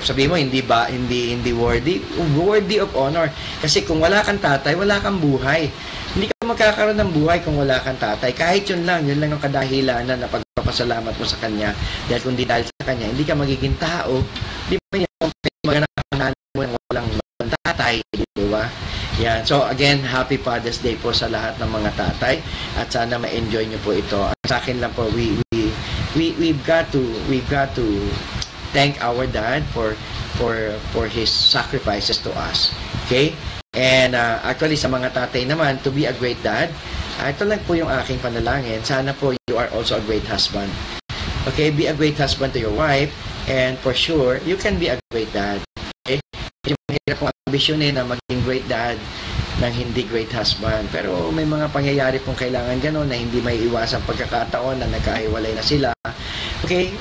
Sabi 0.00 0.24
mo 0.24 0.38
hindi 0.40 0.64
ba 0.64 0.88
hindi 0.88 1.36
hindi 1.36 1.52
worthy? 1.52 2.00
Worthy 2.32 2.80
of 2.80 2.94
honor. 2.96 3.28
Kasi 3.60 3.84
kung 3.84 4.00
wala 4.00 4.24
kang 4.24 4.40
tatay 4.40 4.72
wala 4.72 4.96
kang 5.02 5.20
buhay. 5.20 5.68
Hindi 6.16 6.32
ka 6.32 6.48
magkakaroon 6.48 6.96
ng 6.96 7.12
buhay 7.12 7.44
kung 7.44 7.60
wala 7.60 7.76
kang 7.84 8.00
tatay. 8.00 8.32
Kahit 8.32 8.64
yun 8.72 8.88
lang 8.88 9.04
yun 9.04 9.20
lang 9.20 9.36
ang 9.36 9.42
kadahilanan 9.42 10.16
na 10.16 10.28
pagpapasalamat 10.30 11.12
mo 11.12 11.26
sa 11.28 11.36
kanya. 11.44 11.76
Dahil 12.08 12.20
kung 12.24 12.38
di 12.38 12.48
dahil 12.48 12.64
sa 12.64 12.88
kanya 12.88 13.12
hindi 13.12 13.26
ka 13.26 13.36
magiging 13.36 13.76
tao. 13.76 14.24
Di 14.70 14.80
ba 14.88 14.96
yan 14.96 15.12
maganda 15.66 15.88
mo 16.56 16.64
ng 16.64 16.76
walang 16.88 17.08
tatay 17.68 18.00
di 18.08 18.24
ba? 18.48 18.64
Yan. 19.20 19.44
So 19.44 19.68
again, 19.68 20.00
happy 20.00 20.40
Father's 20.40 20.80
Day 20.80 20.96
po 20.96 21.12
sa 21.12 21.28
lahat 21.28 21.60
ng 21.60 21.68
mga 21.68 21.90
tatay. 22.00 22.40
At 22.80 22.88
sana 22.88 23.20
ma-enjoy 23.20 23.68
niyo 23.68 23.76
po 23.84 23.92
ito. 23.92 24.32
Sa 24.48 24.56
akin 24.56 24.80
lang 24.80 24.92
po, 24.96 25.04
we 25.12 25.36
we 25.36 25.41
we 26.16 26.32
we've 26.36 26.60
got 26.64 26.90
to 26.92 27.00
we've 27.28 27.46
got 27.48 27.74
to 27.74 27.84
thank 28.72 29.00
our 29.04 29.26
dad 29.28 29.64
for 29.72 29.94
for 30.36 30.72
for 30.92 31.08
his 31.08 31.28
sacrifices 31.28 32.18
to 32.24 32.30
us. 32.36 32.72
Okay? 33.06 33.36
And 33.72 34.12
uh, 34.12 34.40
actually 34.44 34.76
sa 34.76 34.88
mga 34.92 35.16
tatay 35.16 35.48
naman 35.48 35.80
to 35.84 35.88
be 35.88 36.04
a 36.04 36.12
great 36.12 36.40
dad, 36.44 36.68
uh, 37.20 37.32
ito 37.32 37.48
lang 37.48 37.60
po 37.64 37.72
yung 37.72 37.88
aking 37.88 38.20
panalangin. 38.20 38.84
Sana 38.84 39.16
po 39.16 39.32
you 39.48 39.56
are 39.56 39.68
also 39.72 39.96
a 39.96 40.04
great 40.04 40.24
husband. 40.28 40.68
Okay, 41.48 41.74
be 41.74 41.90
a 41.90 41.96
great 41.96 42.14
husband 42.14 42.54
to 42.54 42.60
your 42.60 42.72
wife 42.76 43.10
and 43.50 43.74
for 43.80 43.96
sure 43.96 44.38
you 44.44 44.54
can 44.60 44.76
be 44.76 44.92
a 44.92 45.00
great 45.10 45.32
dad. 45.32 45.64
Okay? 46.04 46.20
Yung 46.68 46.78
mahirap 46.86 47.16
pong 47.18 47.32
ambisyonin 47.48 47.96
na 47.96 48.04
maging 48.04 48.40
great 48.44 48.66
dad 48.68 49.00
ng 49.60 49.72
hindi 49.74 50.08
great 50.08 50.32
husband. 50.32 50.88
Pero 50.88 51.28
may 51.34 51.44
mga 51.44 51.68
pangyayari 51.68 52.22
pong 52.24 52.38
kailangan 52.38 52.80
gano'n 52.80 53.08
na 53.10 53.18
hindi 53.18 53.42
may 53.44 53.60
iwasang 53.60 54.06
pagkakataon 54.08 54.80
na 54.80 54.88
nagkahiwalay 54.88 55.52
na 55.52 55.64
sila. 55.64 55.90
Okay? 56.64 56.94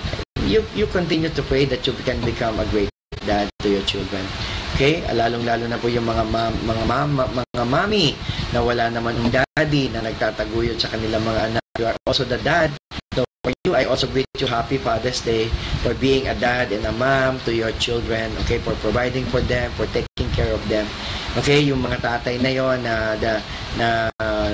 you 0.52 0.66
you 0.74 0.84
continue 0.90 1.30
to 1.30 1.44
pray 1.46 1.66
that 1.66 1.86
you 1.86 1.94
can 2.04 2.18
become 2.26 2.58
a 2.60 2.66
great 2.74 2.90
dad 3.24 3.48
to 3.62 3.70
your 3.70 3.86
children. 3.86 4.26
Okay? 4.74 5.06
Lalong-lalo 5.08 5.70
na 5.70 5.78
po 5.78 5.88
yung 5.88 6.08
mga 6.08 6.24
ma- 6.28 6.60
mga 6.66 6.84
mama, 6.90 7.24
mga 7.30 7.66
mami 7.70 8.18
na 8.50 8.60
wala 8.60 8.90
naman 8.90 9.14
ng 9.22 9.30
daddy 9.30 9.94
na 9.94 10.02
nagtataguyod 10.02 10.82
sa 10.82 10.90
kanilang 10.90 11.22
mga 11.22 11.42
anak. 11.54 11.64
You 11.78 11.86
are 11.88 11.98
also 12.04 12.26
the 12.26 12.42
dad. 12.42 12.74
So 13.14 13.24
for 13.46 13.54
you, 13.64 13.78
I 13.78 13.86
also 13.86 14.10
greet 14.10 14.28
you 14.42 14.50
happy 14.50 14.82
Father's 14.82 15.22
Day 15.22 15.48
for 15.86 15.94
being 15.94 16.28
a 16.28 16.36
dad 16.36 16.74
and 16.74 16.84
a 16.90 16.94
mom 16.96 17.38
to 17.46 17.54
your 17.54 17.72
children. 17.78 18.34
Okay? 18.44 18.58
For 18.60 18.74
providing 18.82 19.30
for 19.30 19.40
them, 19.46 19.70
for 19.78 19.86
taking 19.94 20.30
care 20.34 20.50
of 20.50 20.64
them. 20.66 20.90
Okay? 21.40 21.64
Yung 21.72 21.80
mga 21.80 22.02
tatay 22.02 22.36
na 22.42 22.52
yon 22.52 22.84
na, 22.84 23.16
na, 23.16 23.32
na 23.80 23.88
uh, 24.20 24.52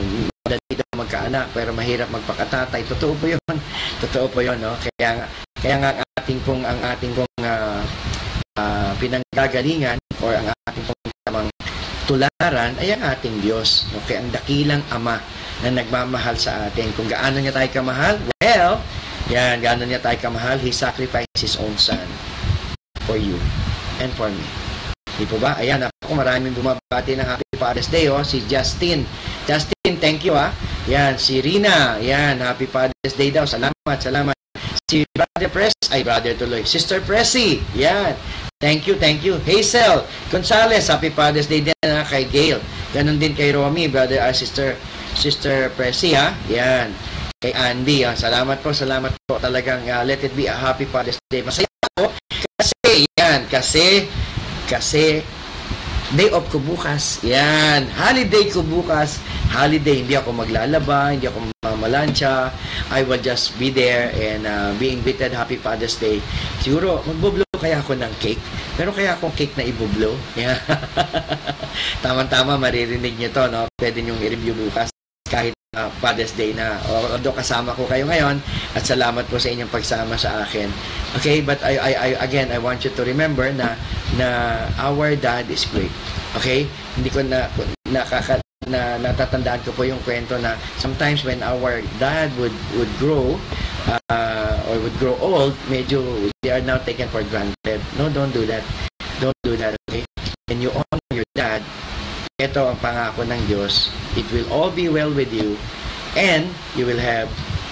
dito 0.67 0.83
magkaanak 0.95 1.51
pero 1.51 1.73
mahirap 1.73 2.09
magpakatatay. 2.13 2.85
Totoo 2.85 3.13
po 3.17 3.25
yun. 3.27 3.55
Totoo 4.03 4.25
po 4.29 4.39
yun. 4.45 4.57
No? 4.61 4.77
Kaya 4.77 5.25
kaya 5.57 5.75
nga 5.81 5.89
ang 5.97 6.09
ating 6.21 6.39
pong 6.45 6.63
ang 6.63 6.79
ating 6.85 7.11
pong 7.17 7.37
uh, 7.43 7.81
uh, 8.61 8.91
pinanggagalingan 9.01 9.97
or 10.21 10.37
ang 10.37 10.47
ating 10.69 10.85
pong 10.85 11.01
tamang 11.25 11.49
tularan 12.07 12.71
ay 12.79 12.95
ang 12.95 13.03
ating 13.03 13.41
Diyos. 13.43 13.89
Okay, 14.03 14.21
ang 14.21 14.29
dakilang 14.31 14.81
Ama 14.93 15.19
na 15.65 15.69
nagmamahal 15.73 16.37
sa 16.37 16.69
atin. 16.69 16.93
Kung 16.93 17.09
gaano 17.09 17.41
niya 17.41 17.51
tayo 17.51 17.69
kamahal, 17.73 18.15
well, 18.39 18.77
yan, 19.27 19.59
gaano 19.59 19.83
niya 19.83 19.99
tayo 19.99 20.15
kamahal, 20.21 20.61
He 20.61 20.69
sacrificed 20.71 21.41
His 21.41 21.57
own 21.57 21.75
Son 21.75 22.05
for 23.09 23.17
you 23.17 23.35
and 23.99 24.13
for 24.13 24.29
me. 24.29 24.66
Di 25.17 25.25
po 25.25 25.41
ba? 25.41 25.57
Ayan, 25.57 25.81
ako 25.81 26.13
maraming 26.13 26.53
bumabati 26.53 27.17
ng 27.17 27.25
Happy 27.25 27.57
Father's 27.57 27.89
Day, 27.89 28.05
oh. 28.13 28.21
Si 28.21 28.45
Justin. 28.45 29.01
Justin, 29.49 29.97
thank 29.97 30.21
you, 30.21 30.37
ah. 30.37 30.53
Yan, 30.85 31.17
si 31.17 31.41
Rina. 31.41 31.97
Yan, 31.97 32.37
Happy 32.37 32.69
Father's 32.69 33.17
Day 33.17 33.33
daw. 33.33 33.49
Salamat, 33.49 33.97
salamat. 33.97 34.37
Si 34.87 35.03
Brother 35.11 35.51
Press, 35.51 35.75
ay 35.91 36.05
Brother 36.05 36.37
tuloy. 36.37 36.63
Sister 36.63 37.03
Pressy, 37.03 37.59
yan. 37.75 38.15
Thank 38.57 38.87
you, 38.87 38.95
thank 38.95 39.19
you. 39.21 39.35
Hazel 39.43 40.07
Gonzalez, 40.31 40.87
Happy 40.87 41.11
Father's 41.11 41.51
Day 41.51 41.59
din 41.59 41.75
na 41.83 42.07
kay 42.07 42.23
Gail. 42.23 42.63
Ganon 42.95 43.19
din 43.19 43.35
kay 43.35 43.51
Romy, 43.51 43.91
brother, 43.91 44.23
uh, 44.23 44.31
sister, 44.31 44.79
sister 45.11 45.75
Presi, 45.75 46.15
ha? 46.15 46.31
Yan. 46.47 46.95
Kay 47.37 47.51
Andy, 47.53 48.07
ha? 48.07 48.15
salamat 48.15 48.63
po, 48.63 48.71
salamat 48.71 49.11
po. 49.27 49.37
Talagang 49.37 49.83
uh, 49.85 50.07
let 50.07 50.23
it 50.23 50.31
be 50.33 50.47
a 50.47 50.55
happy 50.55 50.87
Father's 50.87 51.19
Day. 51.27 51.43
Masaya 51.43 51.67
ako 51.99 52.15
kasi, 52.31 53.05
yan, 53.19 53.45
kasi, 53.51 54.07
kasi, 54.67 55.23
day 56.13 56.29
off 56.35 56.47
ko 56.51 56.59
bukas. 56.59 57.23
Yan, 57.23 57.87
holiday 57.95 58.51
ko 58.51 58.59
bukas. 58.63 59.19
Holiday, 59.47 60.03
hindi 60.03 60.13
ako 60.19 60.43
maglalaba, 60.43 61.15
hindi 61.15 61.31
ako 61.31 61.47
mamalansya. 61.63 62.51
I 62.91 63.07
will 63.07 63.23
just 63.23 63.55
be 63.55 63.71
there 63.71 64.11
and 64.15 64.43
uh, 64.43 64.75
being 64.75 64.99
greeted 65.01 65.31
Happy 65.31 65.55
Father's 65.55 65.95
Day. 65.95 66.19
Siguro, 66.59 66.99
magbublo 67.07 67.47
kaya 67.57 67.79
ako 67.79 67.95
ng 67.95 68.13
cake. 68.19 68.43
Meron 68.75 68.93
kaya 68.93 69.15
akong 69.15 69.33
cake 69.33 69.55
na 69.55 69.65
ibublo. 69.65 70.13
Yeah. 70.37 70.59
Tama-tama, 72.05 72.61
maririnig 72.61 73.17
nyo 73.17 73.29
to, 73.33 73.43
no? 73.49 73.61
Pwede 73.73 74.05
nyo 74.05 74.13
i-review 74.21 74.53
bukas 74.53 74.96
uh, 75.77 75.89
Father's 76.01 76.33
Day 76.33 76.57
na. 76.57 76.81
Although 76.89 77.37
kasama 77.37 77.77
ko 77.77 77.85
kayo 77.85 78.09
ngayon 78.09 78.41
at 78.73 78.81
salamat 78.81 79.29
po 79.29 79.37
sa 79.37 79.53
inyong 79.53 79.69
pagsama 79.69 80.17
sa 80.17 80.41
akin. 80.41 80.73
Okay, 81.21 81.45
but 81.45 81.61
I, 81.61 81.77
I, 81.77 81.91
I 81.93 82.09
again, 82.25 82.49
I 82.49 82.57
want 82.57 82.81
you 82.81 82.89
to 82.97 83.03
remember 83.05 83.45
na 83.53 83.77
na 84.17 84.27
our 84.81 85.13
dad 85.13 85.45
is 85.53 85.69
great. 85.69 85.93
Okay? 86.33 86.65
Hindi 86.97 87.13
ko 87.13 87.21
na 87.21 87.45
nakaka 87.85 88.41
na 88.67 88.99
natatandaan 88.99 89.63
ko 89.63 89.71
po 89.71 89.87
yung 89.87 90.01
kwento 90.03 90.35
na 90.41 90.59
sometimes 90.75 91.23
when 91.23 91.39
our 91.39 91.79
dad 92.03 92.27
would 92.35 92.51
would 92.75 92.91
grow 92.99 93.39
uh, 93.87 94.55
or 94.67 94.75
would 94.83 94.97
grow 94.99 95.15
old, 95.23 95.55
medyo 95.71 96.03
they 96.43 96.51
are 96.51 96.63
now 96.63 96.75
taken 96.83 97.07
for 97.07 97.23
granted. 97.31 97.79
No, 97.95 98.11
don't 98.11 98.33
do 98.35 98.43
that. 98.49 98.65
Don't 99.23 99.37
do 99.41 99.55
that, 99.57 99.79
okay? 99.87 100.03
When 100.51 100.59
you 100.59 100.71
honor 100.75 101.11
your 101.15 101.29
dad, 101.33 101.63
ito 102.37 102.69
ang 102.69 102.77
pangako 102.77 103.25
ng 103.25 103.49
Diyos, 103.49 103.89
it 104.13 104.29
will 104.29 104.45
all 104.53 104.69
be 104.69 104.85
well 104.85 105.09
with 105.09 105.33
you 105.33 105.57
and 106.13 106.45
you 106.77 106.85
will 106.85 107.01
have 107.01 107.25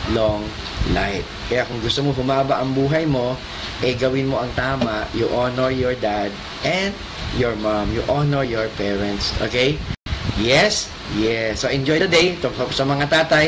long 0.09 0.41
life. 0.89 1.21
Kaya 1.45 1.69
kung 1.69 1.77
gusto 1.85 2.01
mo 2.01 2.17
humaba 2.17 2.57
ang 2.57 2.73
buhay 2.73 3.05
mo, 3.05 3.37
eh 3.85 3.93
gawin 3.93 4.25
mo 4.25 4.41
ang 4.41 4.49
tama, 4.57 5.05
you 5.13 5.29
honor 5.37 5.69
your 5.69 5.93
dad 5.93 6.33
and 6.65 6.97
your 7.37 7.53
mom, 7.61 7.93
you 7.93 8.01
honor 8.09 8.41
your 8.41 8.65
parents, 8.73 9.37
okay? 9.37 9.77
Yes? 10.41 10.89
Yes. 11.13 11.61
So, 11.61 11.69
enjoy 11.69 12.01
the 12.01 12.09
day. 12.09 12.33
To, 12.41 12.49
sa 12.73 12.89
mga 12.89 13.05
tatay, 13.05 13.45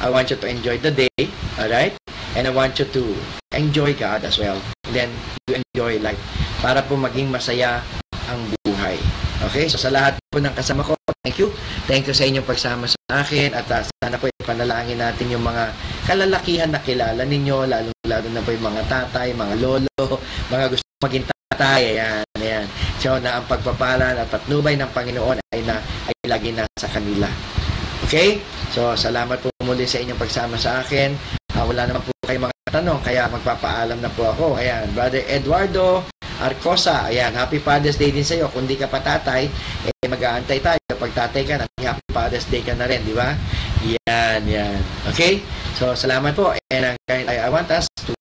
I 0.00 0.08
want 0.08 0.32
you 0.32 0.40
to 0.40 0.48
enjoy 0.48 0.80
the 0.80 0.96
day. 0.96 1.28
Alright? 1.60 1.92
And 2.40 2.48
I 2.48 2.52
want 2.56 2.80
you 2.80 2.88
to 2.88 3.02
enjoy 3.52 3.92
God 4.00 4.24
as 4.24 4.40
well. 4.40 4.56
then, 4.96 5.12
you 5.44 5.60
enjoy 5.60 6.00
life. 6.00 6.16
Para 6.64 6.80
po 6.88 6.96
maging 6.96 7.28
masaya 7.28 7.84
ang 8.32 8.40
buhay. 8.48 8.63
Okay? 9.50 9.66
So, 9.68 9.80
sa 9.80 9.88
lahat 9.88 10.20
po 10.28 10.40
ng 10.40 10.52
kasama 10.52 10.84
ko, 10.84 10.92
thank 11.24 11.40
you. 11.40 11.48
Thank 11.88 12.08
you 12.08 12.14
sa 12.16 12.24
inyong 12.28 12.46
pagsama 12.46 12.84
sa 12.84 12.98
akin. 13.24 13.56
At 13.56 13.66
uh, 13.72 13.82
sana 14.02 14.16
po 14.20 14.28
ipanalangin 14.28 15.00
natin 15.00 15.32
yung 15.32 15.44
mga 15.44 15.72
kalalakihan 16.04 16.70
na 16.70 16.80
kilala 16.84 17.22
ninyo, 17.24 17.64
lalo-lalo 17.64 18.28
na 18.28 18.44
po 18.44 18.50
yung 18.52 18.66
mga 18.68 18.82
tatay, 18.88 19.32
mga 19.32 19.54
lolo, 19.60 20.06
mga 20.52 20.66
gusto 20.68 20.84
maging 21.00 21.24
tatay. 21.28 21.82
Ayan, 21.96 22.24
ayan. 22.40 22.66
So, 23.00 23.16
na 23.20 23.40
ang 23.40 23.44
pagpapalan 23.48 24.20
at 24.20 24.28
patnubay 24.28 24.76
ng 24.76 24.90
Panginoon 24.92 25.38
ay, 25.52 25.60
na, 25.64 25.80
ay 26.08 26.14
lagi 26.28 26.50
na 26.52 26.64
sa 26.76 26.88
kanila. 26.88 27.28
Okay? 28.08 28.40
So, 28.72 28.96
salamat 28.96 29.40
po 29.40 29.48
muli 29.64 29.88
sa 29.88 30.00
inyong 30.00 30.20
pagsama 30.20 30.56
sa 30.60 30.84
akin. 30.84 31.16
Uh, 31.54 31.64
wala 31.64 31.86
naman 31.86 32.02
po 32.02 32.10
kayo 32.24 32.40
mga 32.42 32.54
tanong, 32.74 33.00
kaya 33.06 33.30
magpapaalam 33.30 33.98
na 34.02 34.10
po 34.10 34.28
ako. 34.34 34.58
Ayan, 34.58 34.90
Brother 34.96 35.22
Eduardo 35.30 36.13
Arcosa, 36.44 37.08
ayan, 37.08 37.32
Happy 37.32 37.56
Father's 37.56 37.96
Day 37.96 38.12
din 38.12 38.20
sa 38.20 38.36
iyo. 38.36 38.52
Kung 38.52 38.68
di 38.68 38.76
ka 38.76 38.84
pa 38.84 39.00
tatay, 39.00 39.48
eh, 39.88 40.04
mag-aantay 40.04 40.60
tayo. 40.60 40.80
Kapag 40.84 41.12
tatay 41.16 41.42
ka, 41.48 41.64
Happy 41.80 42.04
Father's 42.12 42.44
Day 42.52 42.60
ka 42.60 42.76
na 42.76 42.84
rin, 42.84 43.00
di 43.00 43.16
ba? 43.16 43.32
Yan, 43.80 44.44
yan. 44.44 44.76
Okay? 45.08 45.40
So, 45.80 45.96
salamat 45.96 46.36
po. 46.36 46.52
And 46.68 46.92
uh, 46.92 46.96
I, 47.08 47.48
want 47.48 47.72
us 47.72 47.88
to 48.04 48.12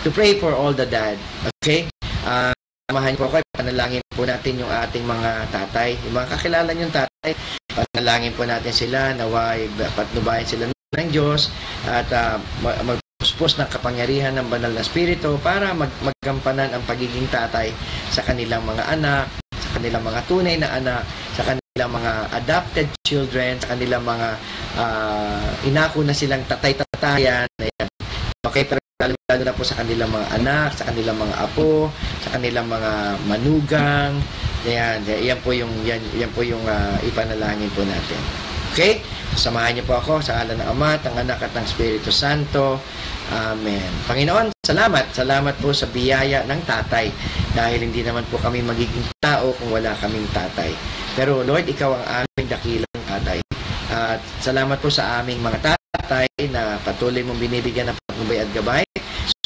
to 0.00 0.08
pray 0.08 0.40
for 0.40 0.56
all 0.56 0.72
the 0.72 0.88
dad. 0.88 1.20
Okay? 1.60 1.84
Uh, 2.24 2.56
Samahan 2.88 3.20
po 3.20 3.28
kayo, 3.28 3.44
panalangin 3.52 4.00
po 4.08 4.24
natin 4.24 4.64
yung 4.64 4.72
ating 4.72 5.04
mga 5.04 5.52
tatay, 5.52 5.92
yung 6.08 6.16
mga 6.16 6.28
kakilala 6.32 6.72
yung 6.72 6.88
tatay, 6.88 7.36
panalangin 7.68 8.32
po 8.32 8.48
natin 8.48 8.72
sila, 8.72 9.12
naway 9.12 9.68
patnubayan 9.92 10.48
sila 10.48 10.72
ng 10.72 11.10
Diyos 11.12 11.52
at 11.84 12.08
uh, 12.16 12.40
magpuspos 13.18 13.58
ng 13.58 13.66
kapangyarihan 13.66 14.30
ng 14.38 14.46
banal 14.46 14.70
na 14.70 14.86
spirito 14.86 15.42
para 15.42 15.74
mag 15.74 15.90
magkampanan 16.06 16.70
ang 16.70 16.86
pagiging 16.86 17.26
tatay 17.26 17.74
sa 18.14 18.22
kanilang 18.22 18.62
mga 18.62 18.94
anak, 18.94 19.26
sa 19.58 19.68
kanilang 19.74 20.06
mga 20.06 20.20
tunay 20.30 20.54
na 20.54 20.70
anak, 20.70 21.02
sa 21.34 21.42
kanilang 21.42 21.90
mga 21.98 22.12
adopted 22.38 22.86
children, 23.02 23.58
sa 23.58 23.74
kanilang 23.74 24.06
mga 24.06 24.28
uh, 24.78 25.50
inako 25.66 26.06
na 26.06 26.14
silang 26.14 26.46
tatay-tatayan. 26.46 27.50
Ayan. 27.58 27.90
Okay, 28.46 28.62
pero 28.70 28.78
lalo 29.02 29.42
na 29.42 29.50
po 29.50 29.66
sa 29.66 29.82
kanilang 29.82 30.14
mga 30.14 30.38
anak, 30.38 30.78
sa 30.78 30.86
kanilang 30.86 31.18
mga 31.18 31.34
apo, 31.42 31.90
sa 32.22 32.38
kanilang 32.38 32.70
mga 32.70 32.92
manugang. 33.26 34.14
Yan, 34.62 35.02
yan 35.02 35.42
po 35.42 35.50
yung 35.50 35.74
yan, 35.82 35.98
yan 36.14 36.30
po 36.30 36.46
yung 36.46 36.62
uh, 36.70 36.94
ipanalangin 37.02 37.66
po 37.74 37.82
natin. 37.82 38.22
Okay? 38.74 39.00
Samahan 39.38 39.78
niyo 39.78 39.84
po 39.86 40.00
ako 40.00 40.18
sa 40.18 40.42
ala 40.42 40.58
ng 40.58 40.66
Ama, 40.66 40.98
ng 40.98 41.16
Anak 41.22 41.46
at 41.46 41.52
ng 41.54 41.62
Espiritu 41.62 42.10
Santo. 42.10 42.82
Amen. 43.28 43.86
Panginoon, 44.08 44.50
salamat. 44.64 45.12
Salamat 45.12 45.54
po 45.60 45.70
sa 45.70 45.86
biyaya 45.86 46.42
ng 46.48 46.60
tatay 46.64 47.12
dahil 47.52 47.86
hindi 47.86 48.00
naman 48.02 48.24
po 48.32 48.40
kami 48.40 48.64
magiging 48.64 49.04
tao 49.20 49.52
kung 49.54 49.70
wala 49.70 49.92
kaming 50.00 50.26
tatay. 50.34 50.72
Pero 51.14 51.46
Lord, 51.46 51.68
ikaw 51.70 51.92
ang 51.92 52.04
aming 52.24 52.48
dakilang 52.50 53.02
tatay. 53.04 53.38
At 53.88 54.20
salamat 54.42 54.80
po 54.80 54.90
sa 54.90 55.20
aming 55.22 55.38
mga 55.44 55.76
tatay 55.76 56.26
na 56.50 56.80
patuloy 56.82 57.22
mong 57.22 57.38
binibigyan 57.38 57.92
ng 57.92 57.96
patnubay 57.96 58.42
at 58.42 58.50
gabay. 58.50 58.84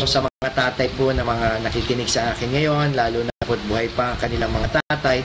So 0.00 0.08
sa 0.08 0.24
mga 0.24 0.50
tatay 0.56 0.88
po 0.96 1.12
na 1.12 1.26
mga 1.26 1.60
nakikinig 1.60 2.08
sa 2.08 2.32
akin 2.32 2.48
ngayon, 2.48 2.96
lalo 2.96 3.28
na 3.28 3.34
po 3.44 3.60
buhay 3.68 3.92
pa 3.92 4.14
ang 4.14 4.18
kanilang 4.18 4.50
mga 4.50 4.78
tatay, 4.80 5.20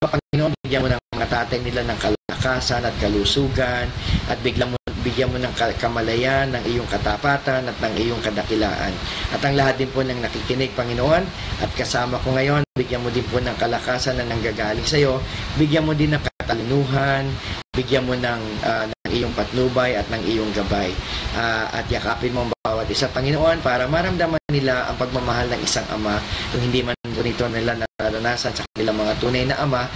Panginoon, 0.00 0.55
bigyan 0.66 0.82
mo 0.82 0.90
ng 0.90 1.02
mga 1.14 1.28
tatay 1.30 1.62
nila 1.62 1.86
ng 1.86 1.98
kalakasan 2.02 2.82
at 2.82 2.90
kalusugan 2.98 3.86
at 4.26 4.34
biglang 4.42 4.74
mo, 4.74 4.78
bigyan 5.06 5.30
mo 5.30 5.38
ng 5.38 5.54
kamalayan, 5.78 6.50
ng 6.50 6.64
iyong 6.66 6.90
katapatan 6.90 7.70
at 7.70 7.78
ng 7.78 7.94
iyong 7.94 8.18
kadakilaan. 8.18 8.90
At 9.30 9.38
ang 9.46 9.54
lahat 9.54 9.78
din 9.78 9.86
po 9.94 10.02
ng 10.02 10.18
nakikinig, 10.18 10.74
Panginoon, 10.74 11.22
at 11.62 11.70
kasama 11.78 12.18
ko 12.18 12.34
ngayon, 12.34 12.66
bigyan 12.74 12.98
mo 12.98 13.14
din 13.14 13.22
po 13.30 13.38
ng 13.38 13.54
kalakasan 13.54 14.18
na 14.18 14.26
nanggagaling 14.26 14.82
sa 14.82 14.98
iyo, 14.98 15.22
bigyan 15.54 15.86
mo 15.86 15.94
din 15.94 16.18
ng 16.18 16.22
katalinuhan, 16.42 17.30
bigyan 17.70 18.02
mo 18.02 18.18
ng, 18.18 18.42
uh, 18.66 18.90
ng 18.90 19.10
iyong 19.14 19.30
patnubay 19.38 19.94
at 19.94 20.10
ng 20.10 20.22
iyong 20.26 20.50
gabay. 20.50 20.90
Uh, 21.38 21.70
at 21.70 21.86
yakapin 21.86 22.34
mo 22.34 22.42
ang 22.42 22.50
bawat 22.66 22.90
isa, 22.90 23.06
Panginoon, 23.14 23.62
para 23.62 23.86
maramdaman 23.86 24.42
nila 24.50 24.90
ang 24.90 24.98
pagmamahal 24.98 25.46
ng 25.46 25.62
isang 25.62 25.86
ama. 25.94 26.18
Kung 26.50 26.58
hindi 26.58 26.82
man 26.82 26.98
po 27.14 27.22
nito 27.22 27.46
nila 27.46 27.78
naranasan 27.78 28.50
sa 28.50 28.66
kanilang 28.74 28.98
mga 28.98 29.14
tunay 29.22 29.46
na 29.46 29.62
ama, 29.62 29.86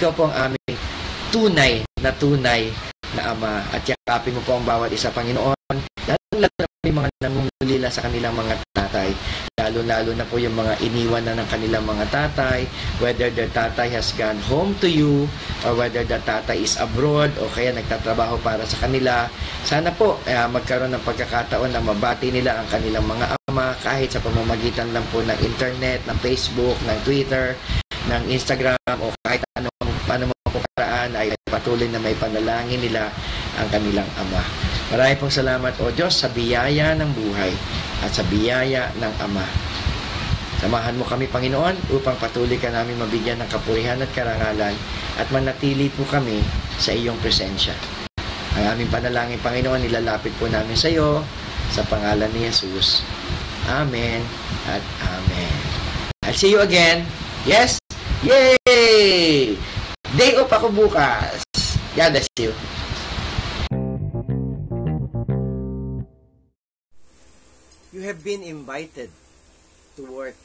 ikaw 0.00 0.16
po 0.16 0.32
ang 0.32 0.48
aming 0.48 0.80
tunay 1.28 1.84
na 2.00 2.08
tunay 2.16 2.72
na 3.12 3.36
ama. 3.36 3.60
At 3.68 3.84
yakapin 3.84 4.32
mo 4.32 4.40
po 4.48 4.56
ang 4.56 4.64
bawat 4.64 4.88
isa, 4.88 5.12
Panginoon. 5.12 5.52
Lalo 6.08 6.34
na 6.40 6.48
may 6.80 6.88
mga 6.88 7.08
nangungulila 7.20 7.92
sa 7.92 8.08
kanilang 8.08 8.32
mga 8.32 8.56
tatay. 8.72 9.12
Lalo-lalo 9.60 10.16
na 10.16 10.24
po 10.24 10.40
yung 10.40 10.56
mga 10.56 10.80
iniwan 10.80 11.28
na 11.28 11.36
ng 11.36 11.48
kanilang 11.52 11.84
mga 11.84 12.08
tatay, 12.08 12.64
whether 12.96 13.28
their 13.28 13.52
tatay 13.52 13.92
has 13.92 14.16
gone 14.16 14.40
home 14.48 14.72
to 14.80 14.88
you, 14.88 15.28
or 15.68 15.76
whether 15.76 16.00
the 16.00 16.16
tatay 16.24 16.64
is 16.64 16.80
abroad, 16.80 17.28
o 17.36 17.52
kaya 17.52 17.68
nagtatrabaho 17.76 18.40
para 18.40 18.64
sa 18.64 18.80
kanila. 18.80 19.28
Sana 19.68 19.92
po 19.92 20.16
eh, 20.24 20.32
magkaroon 20.48 20.96
ng 20.96 21.04
pagkakataon 21.04 21.76
na 21.76 21.84
mabati 21.84 22.32
nila 22.32 22.56
ang 22.56 22.72
kanilang 22.72 23.04
mga 23.04 23.36
ama 23.52 23.76
kahit 23.84 24.16
sa 24.16 24.24
pamamagitan 24.24 24.96
lang 24.96 25.04
po 25.12 25.20
ng 25.20 25.36
internet, 25.44 26.00
ng 26.08 26.16
Facebook, 26.24 26.80
ng 26.88 26.98
Twitter, 27.04 27.52
ng 28.08 28.32
Instagram, 28.32 28.96
o 28.96 29.12
kahit 29.20 29.44
anong, 29.60 29.89
anong 30.10 30.34
po 30.50 30.58
karaan 30.74 31.14
ay 31.14 31.30
patuloy 31.46 31.86
na 31.86 32.02
may 32.02 32.14
panalangin 32.18 32.82
nila 32.82 33.10
ang 33.58 33.68
kanilang 33.70 34.08
ama. 34.18 34.42
Marami 34.90 35.14
pong 35.22 35.30
salamat 35.30 35.78
o 35.86 35.94
Diyos 35.94 36.18
sa 36.18 36.26
biyaya 36.34 36.98
ng 36.98 37.10
buhay 37.14 37.54
at 38.02 38.10
sa 38.10 38.26
biyaya 38.26 38.90
ng 38.98 39.14
Ama. 39.22 39.46
Samahan 40.60 40.98
mo 40.98 41.06
kami, 41.06 41.30
Panginoon, 41.30 41.94
upang 41.94 42.18
patuloy 42.20 42.58
ka 42.60 42.68
namin 42.68 42.98
mabigyan 42.98 43.40
ng 43.40 43.48
kapurihan 43.48 44.02
at 44.02 44.10
karangalan 44.12 44.74
at 45.16 45.26
manatili 45.32 45.88
po 45.94 46.04
kami 46.04 46.42
sa 46.76 46.92
iyong 46.92 47.16
presensya. 47.22 47.72
Ang 48.58 48.76
aming 48.76 48.90
panalangin, 48.90 49.40
Panginoon, 49.40 49.80
nilalapit 49.80 50.34
po 50.36 50.50
namin 50.50 50.74
sa 50.74 50.90
iyo 50.90 51.22
sa 51.70 51.86
pangalan 51.86 52.28
ni 52.34 52.50
Jesus. 52.50 53.06
Amen 53.70 54.26
at 54.66 54.82
Amen. 55.06 55.54
I'll 56.26 56.34
see 56.34 56.50
you 56.50 56.60
again. 56.60 57.06
Yes? 57.46 57.78
Yay! 58.26 59.69
Day 60.20 60.36
off 60.36 60.52
ako 60.52 60.68
bukas. 60.68 61.40
God 61.96 62.12
bless 62.12 62.28
you. 62.36 62.52
You 67.96 68.04
have 68.04 68.20
been 68.20 68.44
invited 68.44 69.08
to 69.96 70.02
work 70.04 70.36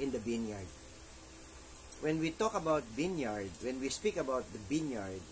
in 0.00 0.16
the 0.16 0.18
vineyard. 0.18 0.64
when 2.02 2.18
we 2.18 2.34
talk 2.34 2.58
about 2.58 2.82
vineyard, 2.98 3.48
when 3.62 3.78
we 3.78 3.88
speak 3.88 4.18
about 4.18 4.42
the 4.50 4.58
vineyard, 4.66 5.22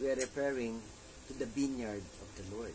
we 0.00 0.06
are 0.06 0.14
referring 0.14 0.78
to 1.26 1.34
the 1.34 1.50
vineyard 1.50 2.02
of 2.22 2.28
the 2.38 2.46
Lord. 2.54 2.72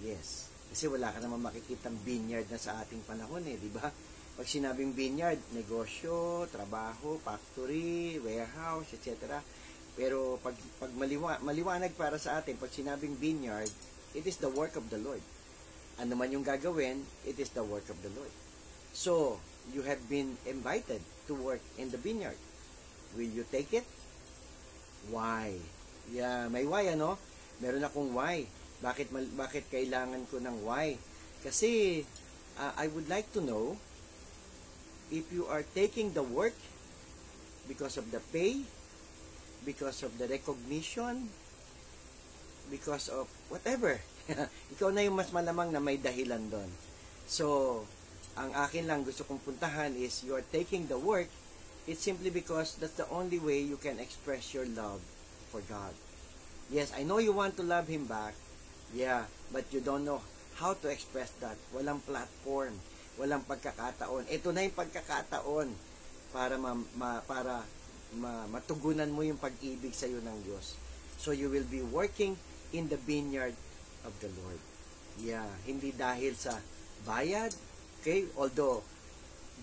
Yes. 0.00 0.48
Kasi 0.72 0.88
wala 0.88 1.12
ka 1.12 1.20
naman 1.20 1.44
makikitang 1.44 2.00
vineyard 2.00 2.48
na 2.48 2.56
sa 2.56 2.80
ating 2.80 3.04
panahon 3.04 3.44
eh, 3.44 3.60
di 3.60 3.68
ba? 3.68 3.92
Pag 4.40 4.48
sinabing 4.48 4.96
vineyard, 4.96 5.36
negosyo, 5.52 6.48
trabaho, 6.48 7.20
factory, 7.20 8.16
warehouse, 8.24 8.88
etc. 8.96 9.36
Pero 9.92 10.40
pag, 10.40 10.56
pag 10.80 10.88
maliwa, 10.96 11.36
maliwanag 11.44 11.92
para 11.92 12.16
sa 12.16 12.40
atin, 12.40 12.56
pag 12.56 12.72
sinabing 12.72 13.20
vineyard, 13.20 13.68
it 14.16 14.24
is 14.24 14.40
the 14.40 14.48
work 14.48 14.80
of 14.80 14.88
the 14.88 14.96
Lord. 14.96 15.20
Ano 16.00 16.16
man 16.16 16.32
yung 16.32 16.40
gagawin, 16.40 17.04
it 17.28 17.36
is 17.36 17.52
the 17.52 17.60
work 17.60 17.84
of 17.92 18.00
the 18.00 18.08
Lord. 18.16 18.32
So, 18.96 19.36
you 19.76 19.84
have 19.84 20.00
been 20.08 20.40
invited 20.48 21.04
to 21.28 21.36
work 21.36 21.60
in 21.76 21.92
the 21.92 22.00
vineyard. 22.00 22.40
Will 23.12 23.28
you 23.28 23.44
take 23.44 23.76
it? 23.76 23.84
Why? 25.12 25.52
Yeah, 26.08 26.48
may 26.48 26.64
why 26.64 26.88
ano? 26.88 27.20
Meron 27.60 27.84
akong 27.84 28.16
why. 28.16 28.48
Bakit 28.80 29.12
bakit 29.36 29.68
kailangan 29.68 30.24
ko 30.32 30.40
ng 30.40 30.64
why? 30.64 30.96
Kasi 31.44 32.00
uh, 32.56 32.72
I 32.72 32.88
would 32.88 33.12
like 33.12 33.28
to 33.36 33.44
know 33.44 33.76
if 35.10 35.26
you 35.34 35.46
are 35.50 35.66
taking 35.74 36.14
the 36.14 36.22
work 36.22 36.54
because 37.66 37.98
of 37.98 38.10
the 38.14 38.22
pay, 38.30 38.62
because 39.66 40.02
of 40.02 40.16
the 40.18 40.26
recognition, 40.26 41.28
because 42.70 43.10
of 43.10 43.26
whatever. 43.50 43.98
Ikaw 44.74 44.88
na 44.94 45.02
yung 45.02 45.18
mas 45.18 45.34
malamang 45.34 45.74
na 45.74 45.82
may 45.82 45.98
dahilan 45.98 46.50
doon. 46.50 46.70
So, 47.26 47.82
ang 48.38 48.54
akin 48.54 48.86
lang 48.86 49.02
gusto 49.02 49.26
kong 49.26 49.42
puntahan 49.42 49.98
is 49.98 50.22
you 50.22 50.38
are 50.38 50.46
taking 50.54 50.86
the 50.86 50.98
work, 50.98 51.26
it's 51.90 52.02
simply 52.02 52.30
because 52.30 52.78
that's 52.78 52.94
the 52.94 53.10
only 53.10 53.42
way 53.42 53.58
you 53.58 53.76
can 53.76 53.98
express 53.98 54.54
your 54.54 54.66
love 54.70 55.02
for 55.50 55.60
God. 55.66 55.92
Yes, 56.70 56.94
I 56.94 57.02
know 57.02 57.18
you 57.18 57.34
want 57.34 57.58
to 57.58 57.66
love 57.66 57.90
Him 57.90 58.06
back. 58.06 58.38
Yeah, 58.94 59.26
but 59.50 59.66
you 59.74 59.82
don't 59.82 60.06
know 60.06 60.22
how 60.62 60.78
to 60.78 60.86
express 60.86 61.34
that. 61.42 61.58
Walang 61.74 62.02
platform, 62.06 62.78
walang 63.20 63.44
pagkakataon. 63.44 64.24
Ito 64.32 64.48
na 64.56 64.64
yung 64.64 64.72
pagkakataon 64.72 65.68
para 66.32 66.56
ma, 66.56 66.72
ma 66.96 67.20
para 67.28 67.60
ma, 68.16 68.48
matugunan 68.48 69.12
mo 69.12 69.20
yung 69.20 69.36
pag-ibig 69.36 69.92
sa 69.92 70.08
iyo 70.08 70.24
ng 70.24 70.40
Diyos. 70.48 70.80
So 71.20 71.36
you 71.36 71.52
will 71.52 71.68
be 71.68 71.84
working 71.84 72.40
in 72.72 72.88
the 72.88 72.96
vineyard 72.96 73.52
of 74.08 74.16
the 74.24 74.32
Lord. 74.40 74.56
Yeah, 75.20 75.44
hindi 75.68 75.92
dahil 75.92 76.32
sa 76.32 76.56
bayad, 77.04 77.52
Okay? 78.00 78.24
Although 78.36 78.82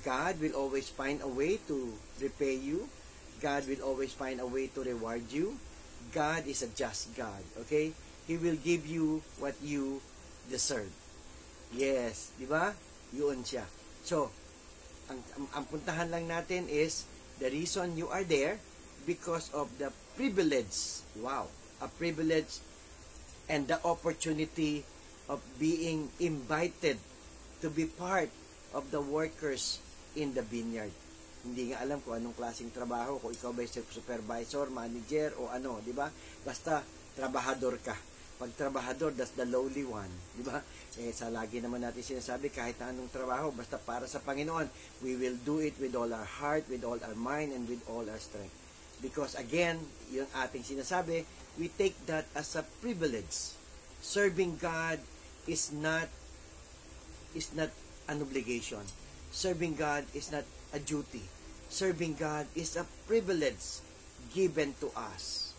God 0.05 0.37
will 0.37 0.53
always 0.53 0.89
find 0.89 1.21
a 1.25 1.27
way 1.27 1.57
to 1.67 1.97
repay 2.21 2.53
you. 2.53 2.85
God 3.41 3.65
will 3.65 3.81
always 3.81 4.13
find 4.13 4.39
a 4.39 4.45
way 4.45 4.69
to 4.77 4.85
reward 4.85 5.33
you. 5.33 5.57
God 6.13 6.45
is 6.45 6.61
a 6.61 6.69
just 6.69 7.17
God. 7.17 7.41
Okay? 7.65 7.93
He 8.29 8.37
will 8.37 8.57
give 8.61 8.85
you 8.85 9.25
what 9.41 9.57
you 9.61 10.01
deserve. 10.49 10.93
Yes. 11.73 12.29
Di 12.37 12.45
ba? 12.45 12.77
Yun 13.15 13.43
siya. 13.43 13.63
So, 14.03 14.31
ang, 15.07 15.23
ang, 15.39 15.45
ang 15.55 15.65
puntahan 15.67 16.11
lang 16.11 16.27
natin 16.27 16.67
is 16.67 17.07
the 17.39 17.47
reason 17.47 17.95
you 17.95 18.11
are 18.11 18.27
there 18.27 18.59
because 19.07 19.47
of 19.55 19.71
the 19.79 19.91
privilege. 20.19 21.03
Wow. 21.15 21.47
A 21.79 21.87
privilege 21.87 22.59
and 23.47 23.67
the 23.67 23.79
opportunity 23.87 24.83
of 25.31 25.39
being 25.59 26.11
invited 26.19 26.99
to 27.63 27.67
be 27.71 27.87
part 27.87 28.31
of 28.75 28.91
the 28.91 28.99
workers 28.99 29.79
in 30.15 30.35
the 30.35 30.43
vineyard. 30.43 30.91
Hindi 31.47 31.71
nga 31.71 31.83
alam 31.85 32.03
kung 32.03 32.19
anong 32.19 32.35
klaseng 32.35 32.73
trabaho, 32.75 33.21
kung 33.23 33.31
ikaw 33.31 33.55
ba 33.55 33.63
supervisor, 33.67 34.67
manager, 34.67 35.31
o 35.39 35.47
ano, 35.47 35.79
di 35.79 35.95
ba? 35.95 36.11
Basta, 36.43 36.83
trabahador 37.15 37.79
ka. 37.79 37.95
Pag 38.37 38.53
trabahador, 38.53 39.17
that's 39.17 39.33
the 39.33 39.49
lowly 39.49 39.81
one. 39.81 40.09
Di 40.37 40.45
ba? 40.45 40.61
Eh, 41.01 41.09
sa 41.09 41.33
lagi 41.33 41.57
naman 41.57 41.81
natin 41.81 42.05
sinasabi, 42.05 42.53
kahit 42.53 42.77
anong 42.85 43.09
trabaho, 43.09 43.49
basta 43.49 43.81
para 43.81 44.05
sa 44.05 44.21
Panginoon, 44.21 44.69
we 45.01 45.17
will 45.17 45.37
do 45.41 45.57
it 45.57 45.73
with 45.81 45.97
all 45.97 46.09
our 46.13 46.29
heart, 46.37 46.69
with 46.69 46.85
all 46.85 47.01
our 47.01 47.17
mind, 47.17 47.49
and 47.49 47.65
with 47.65 47.81
all 47.89 48.05
our 48.05 48.21
strength. 48.21 48.53
Because 49.01 49.33
again, 49.37 49.81
yung 50.13 50.29
ating 50.37 50.65
sinasabi, 50.65 51.25
we 51.57 51.69
take 51.73 51.97
that 52.05 52.29
as 52.37 52.53
a 52.53 52.65
privilege. 52.81 53.57
Serving 54.01 54.61
God 54.61 55.01
is 55.49 55.73
not 55.73 56.05
is 57.33 57.53
not 57.53 57.73
an 58.09 58.21
obligation. 58.21 58.81
Serving 59.33 59.77
God 59.77 60.05
is 60.13 60.29
not 60.29 60.45
a 60.73 60.79
duty. 60.81 61.25
Serving 61.69 62.17
God 62.17 62.45
is 62.53 62.77
a 62.77 62.85
privilege 63.05 63.81
given 64.33 64.73
to 64.81 64.89
us 64.93 65.53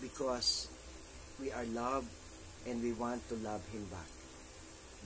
because 0.00 0.68
we 1.40 1.52
are 1.52 1.64
loved 1.72 2.08
and 2.66 2.82
we 2.82 2.92
want 2.92 3.22
to 3.28 3.36
love 3.40 3.62
Him 3.70 3.84
back. 3.92 4.08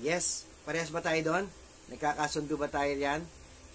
Yes? 0.00 0.46
Parehas 0.64 0.88
ba 0.88 1.02
tayo 1.02 1.20
doon? 1.20 1.44
Nagkakasundo 1.90 2.56
ba 2.56 2.70
tayo 2.70 2.94
yan? 2.94 3.26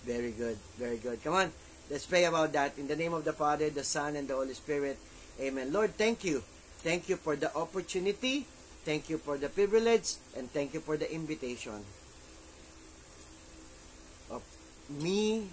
Very 0.05 0.31
good. 0.31 0.57
Very 0.77 0.97
good. 1.01 1.21
Come 1.25 1.47
on. 1.47 1.49
Let's 1.89 2.05
pray 2.05 2.25
about 2.25 2.53
that. 2.53 2.77
In 2.77 2.87
the 2.87 2.97
name 2.97 3.13
of 3.13 3.25
the 3.25 3.33
Father, 3.33 3.69
the 3.69 3.85
Son, 3.85 4.17
and 4.17 4.25
the 4.25 4.33
Holy 4.33 4.53
Spirit. 4.57 4.97
Amen. 5.37 5.69
Lord, 5.69 5.93
thank 5.97 6.25
you. 6.25 6.41
Thank 6.81 7.09
you 7.09 7.17
for 7.17 7.35
the 7.35 7.53
opportunity. 7.53 8.45
Thank 8.85 9.09
you 9.09 9.17
for 9.17 9.37
the 9.37 9.49
privilege. 9.49 10.17
And 10.37 10.49
thank 10.49 10.73
you 10.73 10.81
for 10.81 10.97
the 10.97 11.09
invitation 11.09 11.85
of 14.29 14.41
me 14.89 15.49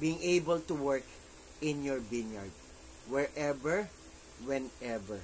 being 0.00 0.20
able 0.22 0.60
to 0.64 0.74
work 0.74 1.04
in 1.60 1.84
your 1.84 2.00
vineyard 2.00 2.52
wherever 3.08 3.88
whenever 4.44 5.20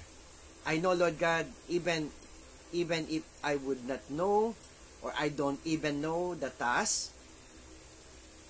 i 0.66 0.76
know 0.76 0.92
lord 0.92 1.18
god 1.18 1.46
even 1.68 2.10
even 2.74 3.06
if 3.08 3.22
i 3.42 3.56
would 3.56 3.80
not 3.86 4.02
know 4.10 4.54
or 5.02 5.14
i 5.18 5.28
don't 5.30 5.60
even 5.64 6.02
know 6.02 6.34
the 6.34 6.50
task 6.60 7.10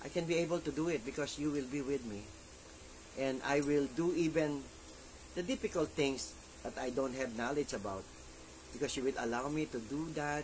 i 0.03 0.09
can 0.09 0.25
be 0.25 0.35
able 0.35 0.59
to 0.59 0.71
do 0.71 0.89
it 0.89 1.05
because 1.05 1.37
you 1.39 1.49
will 1.53 1.67
be 1.69 1.81
with 1.81 2.03
me 2.05 2.21
and 3.17 3.41
i 3.45 3.61
will 3.61 3.87
do 3.95 4.13
even 4.17 4.61
the 5.37 5.43
difficult 5.43 5.89
things 5.93 6.33
that 6.63 6.73
i 6.81 6.89
don't 6.89 7.13
have 7.13 7.37
knowledge 7.37 7.73
about 7.73 8.03
because 8.73 8.97
you 8.97 9.03
will 9.03 9.17
allow 9.19 9.47
me 9.47 9.65
to 9.65 9.79
do 9.87 10.09
that 10.13 10.43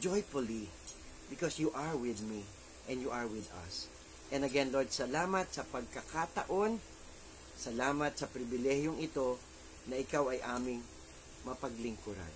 joyfully 0.00 0.68
because 1.30 1.58
you 1.58 1.72
are 1.74 1.96
with 1.96 2.22
me 2.22 2.42
and 2.88 3.02
you 3.02 3.10
are 3.10 3.26
with 3.26 3.50
us. 3.66 3.88
And 4.30 4.44
again, 4.44 4.70
Lord, 4.70 4.90
salamat 4.90 5.50
sa 5.54 5.62
pagkakataon, 5.66 6.78
salamat 7.54 8.18
sa 8.18 8.26
pribilehiyong 8.26 8.98
ito 9.02 9.38
na 9.86 10.02
ikaw 10.02 10.30
ay 10.34 10.42
aming 10.42 10.82
mapaglingkuran. 11.46 12.32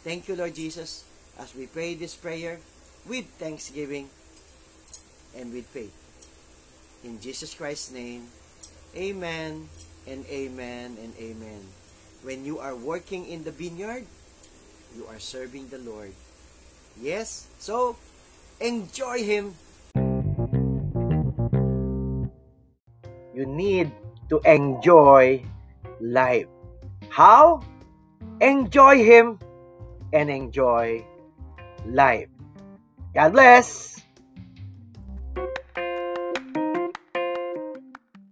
Thank 0.00 0.26
you, 0.26 0.34
Lord 0.34 0.56
Jesus, 0.56 1.04
as 1.36 1.52
we 1.52 1.68
pray 1.68 1.94
this 1.94 2.16
prayer 2.16 2.58
with 3.04 3.28
thanksgiving 3.36 4.08
and 5.36 5.52
with 5.52 5.68
faith. 5.68 5.92
In 7.04 7.20
Jesus 7.20 7.52
Christ's 7.52 7.92
name, 7.92 8.32
amen 8.96 9.68
and 10.08 10.24
amen 10.26 10.96
and 10.96 11.12
amen. 11.20 11.60
When 12.24 12.44
you 12.44 12.58
are 12.58 12.76
working 12.76 13.28
in 13.28 13.44
the 13.44 13.52
vineyard, 13.52 14.04
you 14.96 15.04
are 15.08 15.20
serving 15.20 15.68
the 15.68 15.80
Lord. 15.80 16.12
Yes? 16.96 17.46
So, 17.60 17.96
enjoy 18.60 19.24
Him 19.24 19.56
you 23.40 23.48
need 23.48 23.88
to 24.28 24.36
enjoy 24.44 25.40
life. 25.96 26.44
How? 27.08 27.64
Enjoy 28.40 29.02
Him 29.04 29.38
and 30.12 30.30
enjoy 30.30 31.04
life. 31.86 32.28
God 33.14 33.32
bless. 33.32 34.00